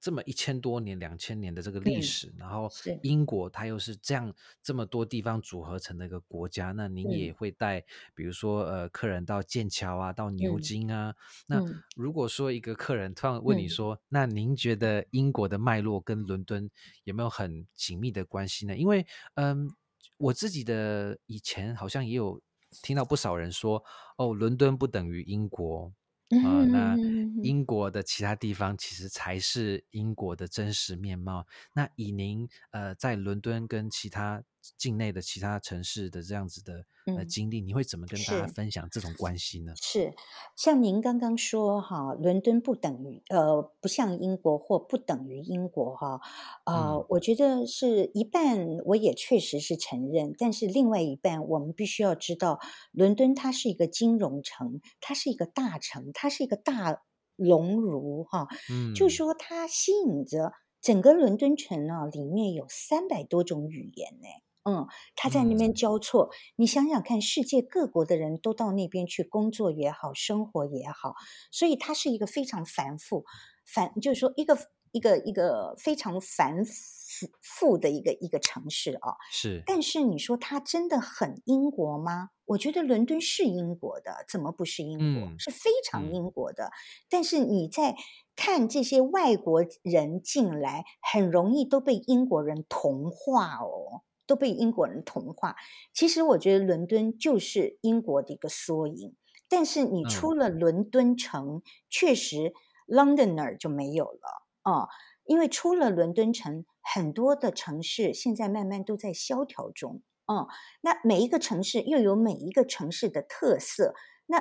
[0.00, 2.70] 这么一千多年、两千年的这个历史，嗯、然后
[3.02, 4.32] 英国它又是这样
[4.62, 7.84] 这么多地方组合成的一个国家，那您也会带，
[8.14, 11.10] 比如说呃客人到剑桥啊，到牛津啊。
[11.10, 11.14] 嗯、
[11.48, 16.70] 那如果说一个客人突然问你说，嗯、那您觉得英国的脉络跟伦敦
[17.04, 18.74] 有没有很紧密的关系呢？
[18.74, 19.68] 因为嗯，
[20.16, 22.40] 我自己的以前好像也有
[22.82, 23.84] 听到不少人说，
[24.16, 25.92] 哦，伦敦不等于英国。
[26.38, 27.00] 啊、呃，那
[27.40, 31.46] 英国的其他地方其实才是英国的真实面貌。
[31.72, 34.42] 那以您呃在伦敦跟其他
[34.76, 36.84] 境内的其他城市的这样子的
[37.16, 39.72] 呃经历，你会怎么跟大家分享这种关系呢？
[39.76, 40.14] 是，
[40.56, 46.20] 像您刚刚说哈，伦敦不等于呃不像英国或不等于英国哈，
[46.64, 52.60] 呃、嗯，我觉得是一半，我也确实是承认，但是另外一半，我们必须要知道，
[52.92, 57.02] 伦敦它是一个金融城，它是一个大城，它是一个大
[57.36, 60.52] 熔炉哈，嗯，就是说它吸引着
[60.82, 64.28] 整个伦敦城呢，里面有三百多种语言呢。
[64.70, 71.14] 嗯，他在那边交错，嗯，你想想看，世界各国的人都到那边去工作也好，生活也好，
[71.50, 73.24] 所以它是一个非常繁复，
[73.66, 74.56] 繁就是说一个
[74.92, 79.16] 一个一个非常繁复复的一个一个城市啊。
[79.32, 82.28] 是，但是你说它真的很英国吗？
[82.46, 85.28] 我觉得伦敦是英国的，怎么不是英国？
[85.28, 86.64] 嗯，是非常英国的。
[86.64, 86.70] 嗯，
[87.08, 87.94] 但是你在
[88.34, 94.02] 看这些外国人进来，很容易都被英国人同化哦。
[94.30, 95.56] 都被英国人同化。
[95.92, 99.16] 其实我觉得伦敦就是英国的一个缩影。
[99.48, 102.52] 但是你出了伦敦城，嗯、确实
[102.86, 104.88] Londoner 就没有了啊、嗯，
[105.24, 110.02] 因为出了伦敦城，很多的城市现在慢慢都在萧条中。
[110.26, 110.46] 嗯，
[110.82, 113.96] 那每一个城市又有每一个城市的特色。
[114.26, 114.38] 那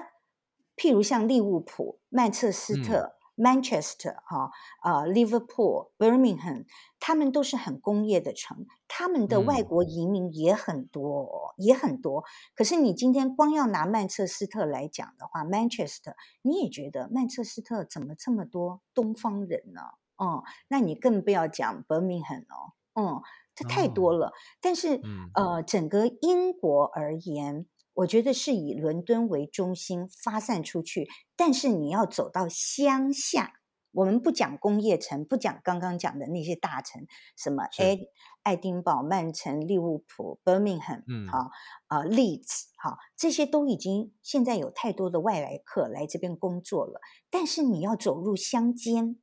[0.75, 2.97] 譬如像利物浦、曼彻斯特。
[2.97, 6.65] 嗯 Manchester 哈啊，Liverpool、Birmingham，
[6.99, 12.25] 他们都是很工业的城，他们的外国移民也很多，哦，也很多。
[12.53, 19.81] 可是你今天光要拿曼彻斯特来讲的话，Manchester，你也觉得曼彻斯特怎么这么多东方人呢？
[20.21, 23.21] 嗯，那你更不要讲 Birmingham 哦，嗯，
[23.55, 24.27] 这太多了。
[24.27, 25.01] 哦，但是
[25.33, 27.65] 呃，整个英国而言。
[27.99, 33.59] 我觉得是以伦敦为中心发散出去，但是你要走到乡下，
[33.91, 37.99] 我们不讲工业城，不讲刚刚讲的那些大城，什么爱
[38.43, 41.49] 爱丁堡、曼城、利物浦、Birmingham，嗯，好
[41.87, 49.19] 啊，Leeds，好，这些都已经现在有太多的外来客来这边工作了，但是你要走入乡间，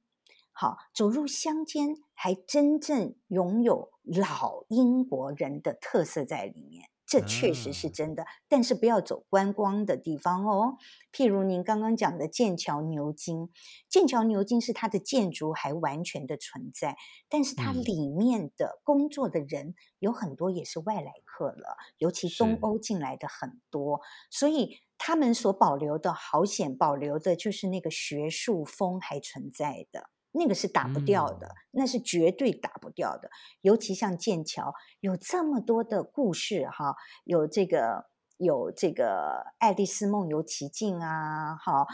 [0.53, 6.91] 好，走入乡间，还真正拥有老英国人的特色在里面。
[7.07, 10.77] 这确实是真的，但是不要走观光的地方哦。
[11.13, 13.49] 譬如您刚刚讲的剑桥、牛津，
[13.89, 16.97] 剑桥、牛津是它的建筑还完全的存在，
[17.29, 24.01] 但是它里面的工作的人有很多也是外来客了，尤其东欧进来的很多，
[24.31, 30.11] 所以他们所保留的好险，保留的就是那个学术风还存在的。
[30.37, 33.31] 那个是打不掉的，嗯，那是绝对打不掉的。
[33.63, 38.07] 尤其像剑桥，有这么多的故事哈，有这个。
[38.39, 39.05] 有这个
[39.57, 41.87] 《爱丽丝梦游奇境》啊，哈，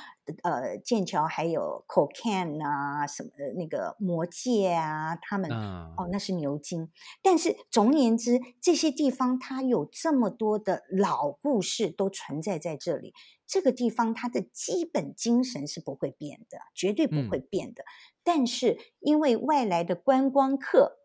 [0.43, 6.91] 呃，剑桥还有 Cocaine 啊，什么那个魔戒啊，他们、嗯、哦，那是牛津。
[7.23, 13.15] 但是总而言之，这些地方它有这么多的老故事都存在在这里。
[13.47, 17.85] 这个地方它的基本精神是不会变的，绝对不会变的。
[17.85, 17.87] 嗯、
[18.23, 20.99] 但是因为外来的观光客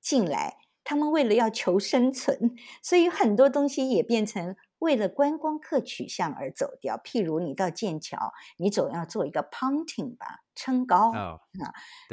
[0.00, 4.56] 进来，他们为了要求生存，所以很多东西也变成。
[4.82, 11.38] 为了观光客取向而走掉，譬如你到剑桥，你总要做一个 punting 吧，撑高啊，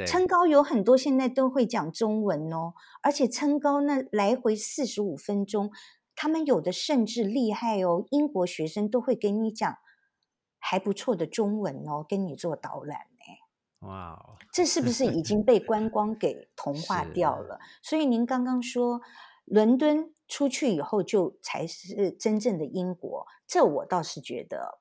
[0.06, 5.72] 撑高有很多现在都会讲中文哦，而且撑高那来回四十五分钟，
[6.16, 9.78] 他们有的甚至厉害哦，英国学生都会给你讲
[10.60, 13.08] 还不错的中文哦，跟你做导览
[13.82, 13.88] 呢。
[13.88, 17.60] 哇，这是不是已经被观光给同 化掉了？
[17.82, 19.02] 所以您刚刚说
[19.46, 20.14] 伦敦。
[20.32, 24.78] 出去以后就才是真正的英国，这我倒是觉得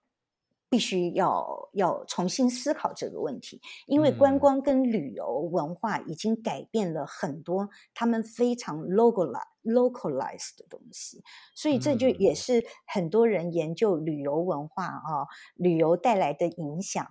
[0.68, 11.24] 必须要要重新思考这个问题，因为观光跟旅游文化已经改变了很多，他们非常 localized localized 的东西，
[11.55, 15.24] 所以这就也是很多人研究旅游文化啊，
[15.55, 17.09] 旅游带来的影响。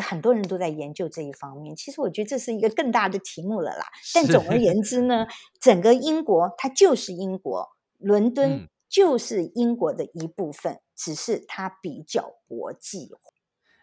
[0.00, 3.86] 很多人都在研究这一方面，其实我觉得这是一个更大的题目了啦。
[4.14, 5.26] 但总而言之呢，
[5.58, 7.68] 整个英国它就是英国。
[7.98, 13.20] 伦敦就是英国的一部分，嗯，只是它比较国际化。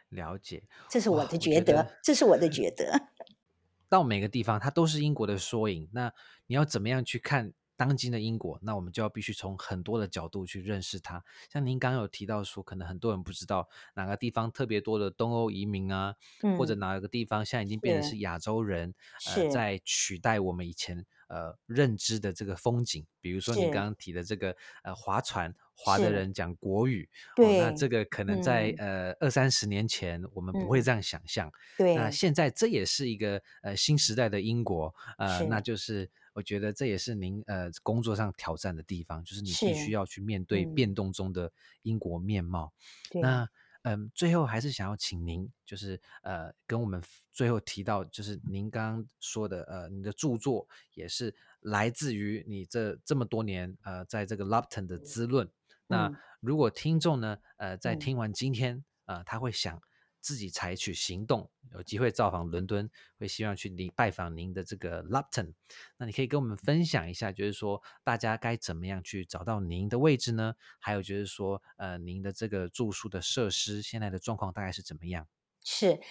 [0.09, 3.09] 了解，这是我的觉得，觉得这是我的觉得。
[3.87, 5.87] 到每个地方，它都是英国的缩影。
[5.93, 6.11] 那
[6.47, 8.59] 你要怎么样去看当今的英国？
[8.63, 11.23] 那我们就要必须从很多的角度去认识它。
[11.49, 18.93] 像您刚刚有提到说，可能很多人不知道哪个地方特别多的东欧移民啊，嗯、或者哪个地方现在已经变成是亚洲人，
[19.35, 23.05] 呃，在取代我们以前呃认知的这个风景。
[23.21, 25.55] 比如说你刚刚提的这个呃划船。
[25.79, 31.51] 华的人讲国语，对、哦，那这个可能在、嗯、呃二三十年前我们不会这样想象。
[31.77, 42.71] 那现在这也是一个呃新时代的英国，呃，那就是我觉得这也是您呃工作上挑战的地方，就是你必须要去面对变动中的英国面貌。
[43.15, 43.49] 嗯、那
[43.81, 55.49] 嗯、呃，最后还是想要请您，就是呃跟我们最后提到，就是您刚刚说的呃，你的著作也是来自于你这这么多年呃在这个 Lupton 的滋润。
[55.87, 59.81] 那如果听众呢，呃，在听完今天，呃，他会想
[60.27, 65.53] 自己采取行动，有机会造访伦敦，会希望去您拜访您的这个 Lupton，
[65.95, 70.55] 那你可以跟我们分享一下，就是说大家该怎么样去找到您的位置呢？
[70.79, 75.25] 还有就是说，呃，您的这个住宿的设施现在的状况大概是怎么样？
[75.63, 76.01] 是。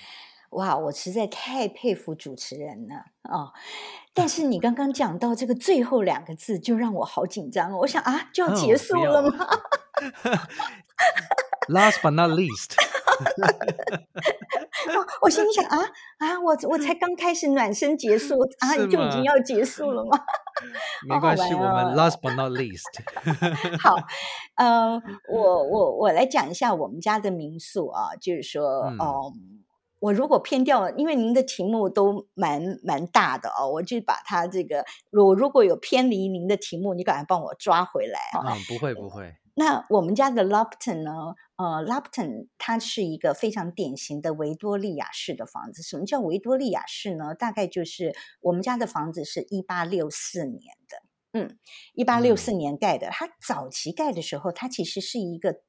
[0.51, 2.95] 哇，我实在太佩服主持人了
[3.25, 3.53] 哦！
[4.14, 7.73] 但是你刚刚讲到这个最后两个字，就让我好紧张。
[7.79, 9.45] 我想啊，就要结束了吗？
[9.45, 9.61] 哦、
[11.69, 12.77] Last but not least，
[15.23, 15.79] 我心里想啊
[16.19, 20.19] 啊，我我才刚开始暖身结束 啊，你就已经要结束了吗？
[21.09, 22.85] 没关系，我们 last but not least。
[23.81, 23.97] 好，
[24.57, 28.99] 呃，我我我来讲一下我们家的民宿啊，就是说，嗯。
[29.01, 29.62] 嗯
[29.99, 38.44] 我如果偏掉了，因为您的题目都蛮蛮大的哦，我就把它这个，我如果有偏离您的题目，你赶快帮我抓回来啊！
[38.44, 39.34] 嗯，不会不会。
[39.59, 41.34] 那我们家的 Lupton 呢？
[41.57, 45.82] 呃，Lupton 它是一个非常典型的维多利亚式的房子。
[45.82, 47.34] 什么叫维多利亚式呢？
[47.34, 51.59] 大概就是我们家的房子是一八六四年的，嗯，
[51.94, 53.09] 一八六四年盖的。
[53.09, 55.62] 它早期盖的时候，它其实是一个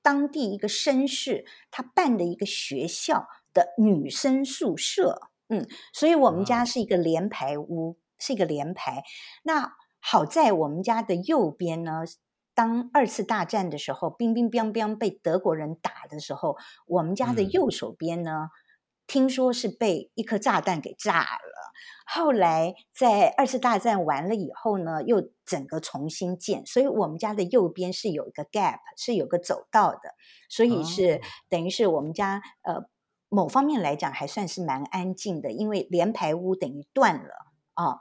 [0.00, 3.26] 当地一个绅士他办的一个学校。
[3.54, 9.04] 的女生宿舍，嗯，所以我们家是一个连排屋，是一个连排。
[9.44, 12.02] 那好在我们家的右边呢，
[12.54, 18.50] 当二次大战的时候，乒乒乓乓被德国人打的时候，我们家的右手边呢，嗯、
[19.06, 21.72] 听说是被一颗炸弹给炸了。
[22.06, 30.14] 后来在二次大战完了以后呢，又整个重新建，所以我们家的右边是有一个 gap，是有个走道的，
[30.50, 32.88] 所以是、哦、等于是我们家呃。
[33.34, 37.34] 某方面来讲还算是蛮安静的，因为连排屋等于断了
[37.74, 37.98] 啊，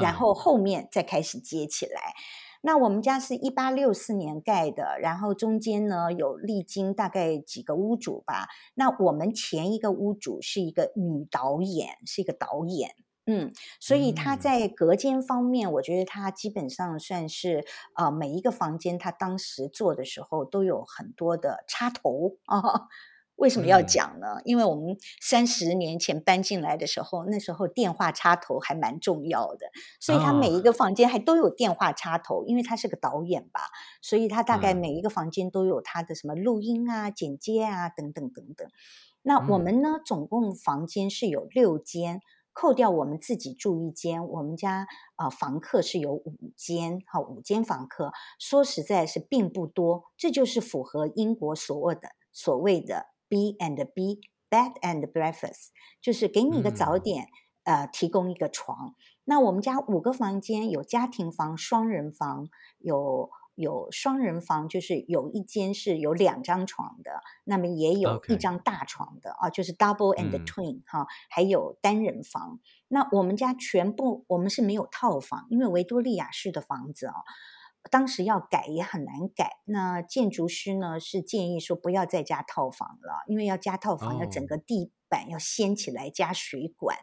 [0.00, 2.00] 然后后面再开始接起来。
[2.00, 2.22] 嗯、
[2.62, 8.46] 那我们家是一八六四年盖的，然后中间呢有历经大概几个屋主吧。
[8.74, 12.94] 那我们前一个屋主是一个女导演，是一个导演，
[13.26, 17.64] 嗯，所以她在隔间方面，我觉得她基本上算是
[17.94, 22.88] 啊、呃，每一个房间她当时做的时候都有很多的插头啊。
[23.36, 24.40] 为什么要讲呢？
[24.44, 29.66] 因为我们三十年前搬进来的时候，那时候电话插头还蛮重要的，
[30.00, 32.44] 所以他每一个房间还都有电话插头。
[32.46, 33.60] 因为他是个导演吧，
[34.00, 38.66] 所以他大概每一个房间都有他的什么录音啊、剪接啊等等等等。
[39.22, 42.22] 那我们呢，总共房间是有六间，
[42.54, 53.08] 扣掉我们自己住一间，我们家啊房客是有五间，好，五间房客，说实在是并不多，这就是符合英国所谓的所谓的。
[53.28, 55.68] B and B bed and breakfast，
[56.00, 57.26] 就是给你一个早点，
[57.64, 58.94] 嗯、呃，提供一个床。
[59.24, 62.48] 那我们家五个房间，有家庭房、双人房，
[62.78, 72.60] 有有双人房，就是有一间是有两张床的，那么也有一张大床的.啊，就是 double and twin 哈、嗯啊，还有单人房。
[72.88, 77.14] 那我们家全部我们是没有套房，因为维多利亚式的房子啊。
[77.90, 86.96] 当时要改也很难改，那建筑师呢是建议说不要再加套房了，因为要加套房要整个地板要掀起来加水管，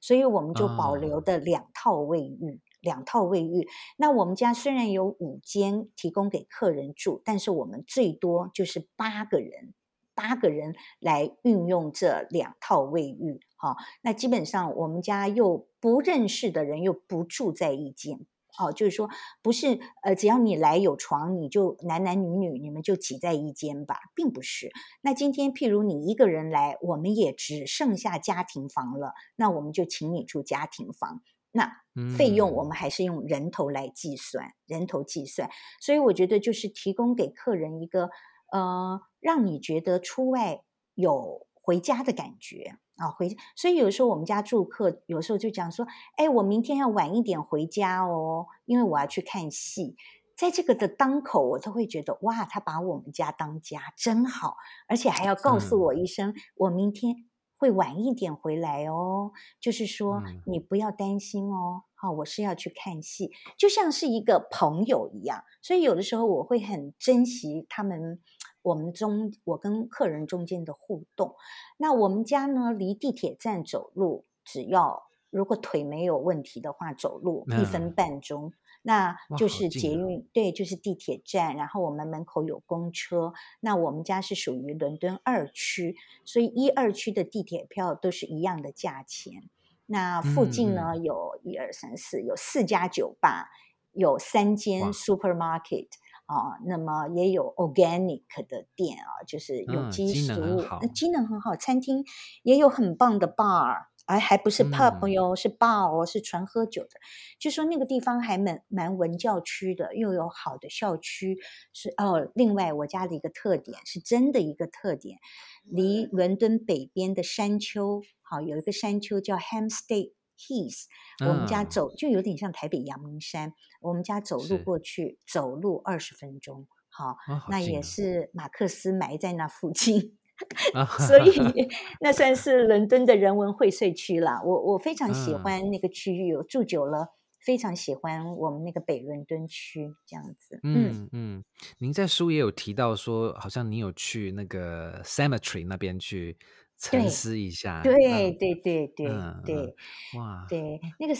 [0.00, 3.68] 所以我们就保留的两套卫浴，两套卫浴。
[3.96, 9.74] 那我们家虽然有五间提供给客人住，但是我们最多就是八个人，
[10.14, 13.40] 八个人来运用这两套卫浴。
[13.56, 18.20] 好，那基本上我们家又不认识的人又不住在一间。
[18.58, 19.08] 好，就是说，
[19.40, 24.72] 不是呃，只要你来有床，你就男男女女你们就挤在一间吧，并不是。
[25.00, 31.22] 那今天譬如你一个人来，我们也只剩下家庭房了，那我们就请你住家庭房。
[31.52, 31.70] 那
[32.16, 35.48] 费用我们还是用人头来计算，人头计算。
[35.80, 38.10] 所以我觉得就是提供给客人一个
[38.50, 40.62] 呃，让你觉得出外
[40.94, 43.36] 有回家的感觉啊，回。
[43.54, 49.94] 所以有时候我们家住客有时候就讲说，哎，我明天要晚一点回家哦，因为我要去看戏。
[50.34, 54.56] 在这个的当口，我都会觉得哇，他把我们家当家，真好，
[54.86, 57.14] 而且还要告诉我一声，嗯、我明天
[57.58, 61.82] 会晚一点回来哦，就是说、嗯、你不要担心哦。
[62.00, 68.22] 好，我是要去看戏，就像是一个朋友一样，所以有的时候我会很珍惜他们，
[68.62, 71.34] 我们中我跟客人中间的互动。
[71.76, 78.48] 那我们家呢，离地铁站走路只要如果腿没有问题的话，走路一分半钟。
[78.48, 78.52] 嗯
[78.82, 81.56] 那就是捷运，对，就是地铁站。
[81.56, 83.34] 然后我们门口有公车。
[83.60, 89.50] 那我们家是属于伦敦二区，所以一二区的地铁票都是一样的价钱。
[89.86, 93.50] 那附近呢，嗯、有一二三四，有四家酒吧，
[93.92, 95.88] 有三间 supermarket
[96.28, 101.56] 啊，那么也有 organic 的店啊，就是有机食物，那、嗯、机能很好。
[101.56, 102.04] 餐厅
[102.42, 103.88] 也有很棒的 bar。
[104.10, 106.92] 而还不是 pub 哟，是 bar 哦，是纯喝酒的。
[107.38, 111.36] 就说那个地方还蛮蛮文教区的，又有好的校区。
[111.74, 115.18] 是哦，另外我家的一个特点，是真的一个特点，
[115.62, 120.84] 离伦敦北边的山丘，好有一个山丘叫 Hampstead Heath，
[121.26, 127.16] 我们家走就有点像台北阳明山，我们家走路过去，走路二十分钟，好，
[127.50, 130.16] 那也是马克思埋在那附近。
[131.08, 131.32] 所以
[132.00, 134.40] 那算是伦敦的人文荟萃区了。
[134.44, 137.08] 我我非常喜欢那个区域，我住久了，
[137.44, 140.60] 非常喜欢我们那个北伦敦区这样子。
[140.62, 141.44] 嗯嗯，
[141.78, 146.38] 您在书也有提到说，好像你有去那个 cemetery 那边去
[146.78, 147.82] 沉思一下。
[147.82, 149.08] 对对对对
[149.44, 149.76] 对对，
[150.18, 151.14] 哇，对那个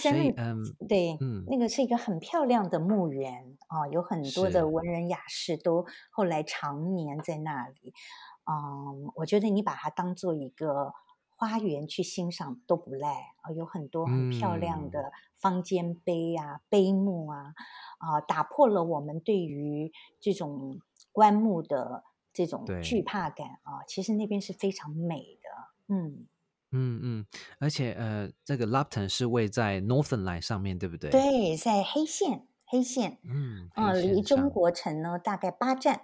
[0.88, 7.92] 对，嗯，那个是一个很漂亮的墓园啊，有很多的文人雅士都后来长年在那里。
[8.50, 10.92] 嗯，我觉得你把它当做一个
[11.36, 13.08] 花园去欣赏都不赖
[13.42, 17.52] 啊，有很多很漂亮的方尖碑啊、嗯、碑墓啊，
[17.98, 20.80] 啊，打破了我们对于这种
[21.12, 22.04] 棺木的
[22.38, 23.82] 这种惧怕感啊。
[23.88, 26.26] 其实那边是非常美的，嗯
[26.70, 27.26] 嗯嗯，
[27.58, 31.10] 而且呃，这个 Lupton 是位在 Northern Line 上面对不对？
[31.10, 36.02] 对，在黑线，黑线，嗯啊，离中国城呢大概八站。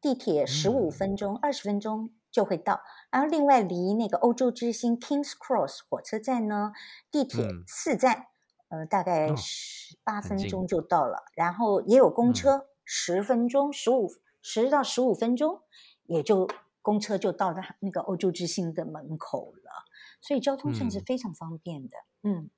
[0.00, 6.72] 地铁十五分钟、二十、嗯、分钟就会到，然后另外离那个欧洲之星 Kings Cross 火车站呢，
[7.10, 8.26] 地铁四站，
[8.68, 11.16] 嗯、呃，大概十八分钟就到了。
[11.16, 14.08] 哦、然后也有公车，十、嗯、分钟、十五
[14.42, 15.62] 十到十五分钟，
[16.04, 16.48] 也就
[16.82, 19.84] 公车就到那那个欧洲之星的门口了。
[20.20, 21.96] 所以交通算是非常方便的。
[22.22, 22.50] 嗯，嗯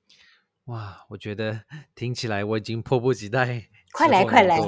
[0.65, 1.63] 哇，我觉得
[1.95, 3.69] 听起来我已经迫不及待。
[3.93, 4.57] 快来快来！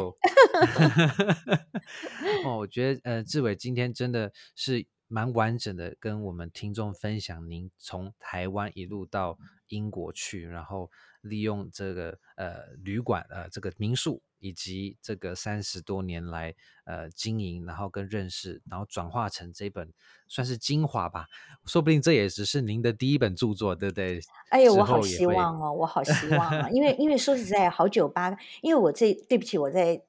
[2.46, 9.38] 哦，我觉得呃，志伟今天真的是蛮完整的，跟我们听众分享您从台湾一路到
[9.70, 10.92] 英国去，然后
[11.22, 14.22] 利用这个呃旅馆呃这个民宿。
[14.44, 19.94] 以及这个三十多年来，呃，经营，然后跟认识，然后转化成这本
[20.28, 21.28] 算是精华吧。
[21.66, 24.20] 说不定这也只是您的第一本著作，对不对？
[24.50, 26.68] 哎呦，我好希望哦，我好希望啊！
[26.76, 30.04] 因为因为说实在，好酒吧，因为我这对不起，我再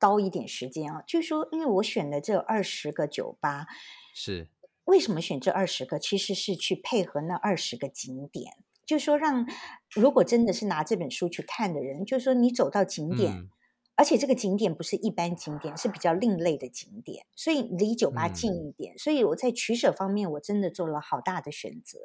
[0.00, 1.02] 叨一点时间啊。
[1.06, 3.66] 就是说，因为我选的这二十个酒吧，
[4.14, 4.48] 是
[4.86, 5.98] 为什么选这二十个？
[5.98, 8.54] 其实是去配合那二十个景点，
[8.86, 9.46] 就是说让
[9.90, 13.34] 如果真的是拿这本书去看的人，就是说你走到景点。
[13.34, 13.50] 嗯
[13.96, 18.94] 而且这个景点不是一般景点，是比较另类的景点，所以离酒吧近一点。
[18.94, 21.98] 嗯、所以我在取舍方面，我真的做了好大的选择。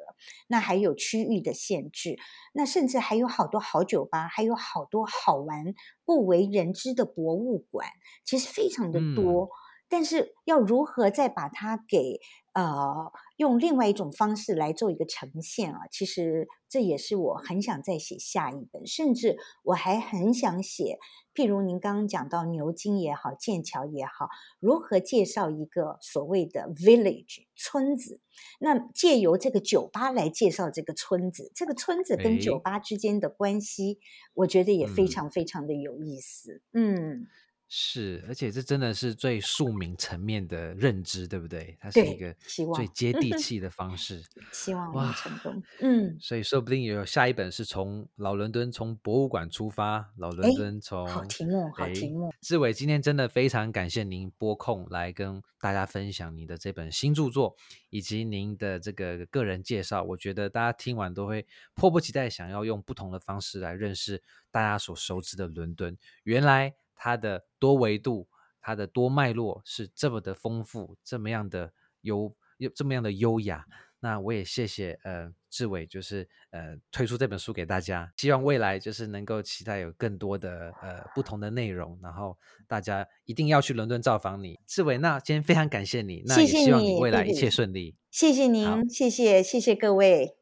[0.48, 2.18] 那还有区域的限制，
[2.54, 5.74] 那甚至还有好多好酒吧，还有好多好玩
[6.04, 7.88] 不为人知的博物馆，
[8.24, 9.44] 其实非常的多。
[9.44, 9.48] 嗯、
[9.88, 12.20] 但是要如何再把它给
[12.52, 15.80] 呃用另外一种方式来做一个呈现啊？
[15.90, 20.98] 其实这也是我很想再写下一本，甚至我还很想写。
[21.34, 24.28] 譬如您刚刚讲到牛津也好，剑桥也好，
[24.60, 28.20] 如何介绍一个所谓的 village 村子？
[28.60, 33.98] 那借由这个酒吧来介绍这个村子，这个村子跟酒吧之间的关系，
[34.34, 36.60] 我觉得也非常非常的有意思。
[36.72, 36.94] 嗯。
[36.94, 37.26] 嗯
[37.74, 41.74] 是，而且这真的是最庶民层面的认知，对不对？
[41.80, 42.30] 它是一个
[42.74, 44.22] 最接地气的方式。
[44.52, 45.62] 希望哇成功。
[45.80, 52.30] 嗯，所以说不定有下一本是从老伦敦从博物馆出发，老伦敦从好题目，好题目。
[52.42, 57.56] 志伟今天真的非常感谢您拨空来跟大家分享你的这本新著作，
[57.88, 60.02] 以及您的这个个人介绍。
[60.02, 65.96] 我觉得大家听完都会迫不及待想要用不同的方式来认识大家所熟知的伦敦。
[66.24, 66.74] 原来。
[67.02, 68.28] 它的多维度，
[68.60, 71.72] 它的多脉络是这么的丰富，这么样的
[72.02, 73.66] 有有这么样的优雅。
[73.98, 82.38] 那我也谢谢呃志伟，就是呃推出这本书给大家，希望未来就是能够期待有更多的呃不同的内容，然后
[82.68, 84.96] 大家一定要去伦敦造访你，志伟。
[84.98, 87.96] 那今天非常感谢你，那也希望你未来一切顺利。
[88.12, 90.41] 谢谢您，谢谢谢谢各位。